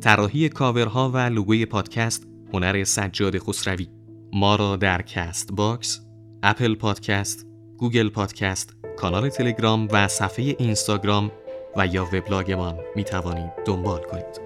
طراحی 0.00 0.48
کاورها 0.48 1.10
و 1.14 1.16
لوگوی 1.16 1.66
پادکست 1.66 2.26
هنر 2.52 2.84
سجاد 2.84 3.38
خسروی. 3.38 3.88
ما 4.32 4.56
را 4.56 4.76
در 4.76 5.02
کست 5.02 5.52
باکس، 5.52 6.00
اپل 6.42 6.74
پادکست، 6.74 7.46
گوگل 7.78 8.08
پادکست، 8.08 8.76
کانال 8.96 9.28
تلگرام 9.28 9.88
و 9.92 10.08
صفحه 10.08 10.56
اینستاگرام 10.58 11.30
و 11.76 11.86
یا 11.86 12.04
وبلاگمان 12.04 12.78
می 12.96 13.04
توانید 13.04 13.50
دنبال 13.66 14.00
کنید. 14.00 14.40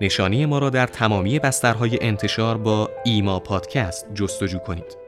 نشانی 0.00 0.46
ما 0.46 0.58
را 0.58 0.70
در 0.70 0.86
تمامی 0.86 1.38
بسترهای 1.38 1.98
انتشار 2.02 2.58
با 2.58 2.90
ایما 3.04 3.40
پادکست 3.40 4.14
جستجو 4.14 4.58
کنید. 4.58 5.03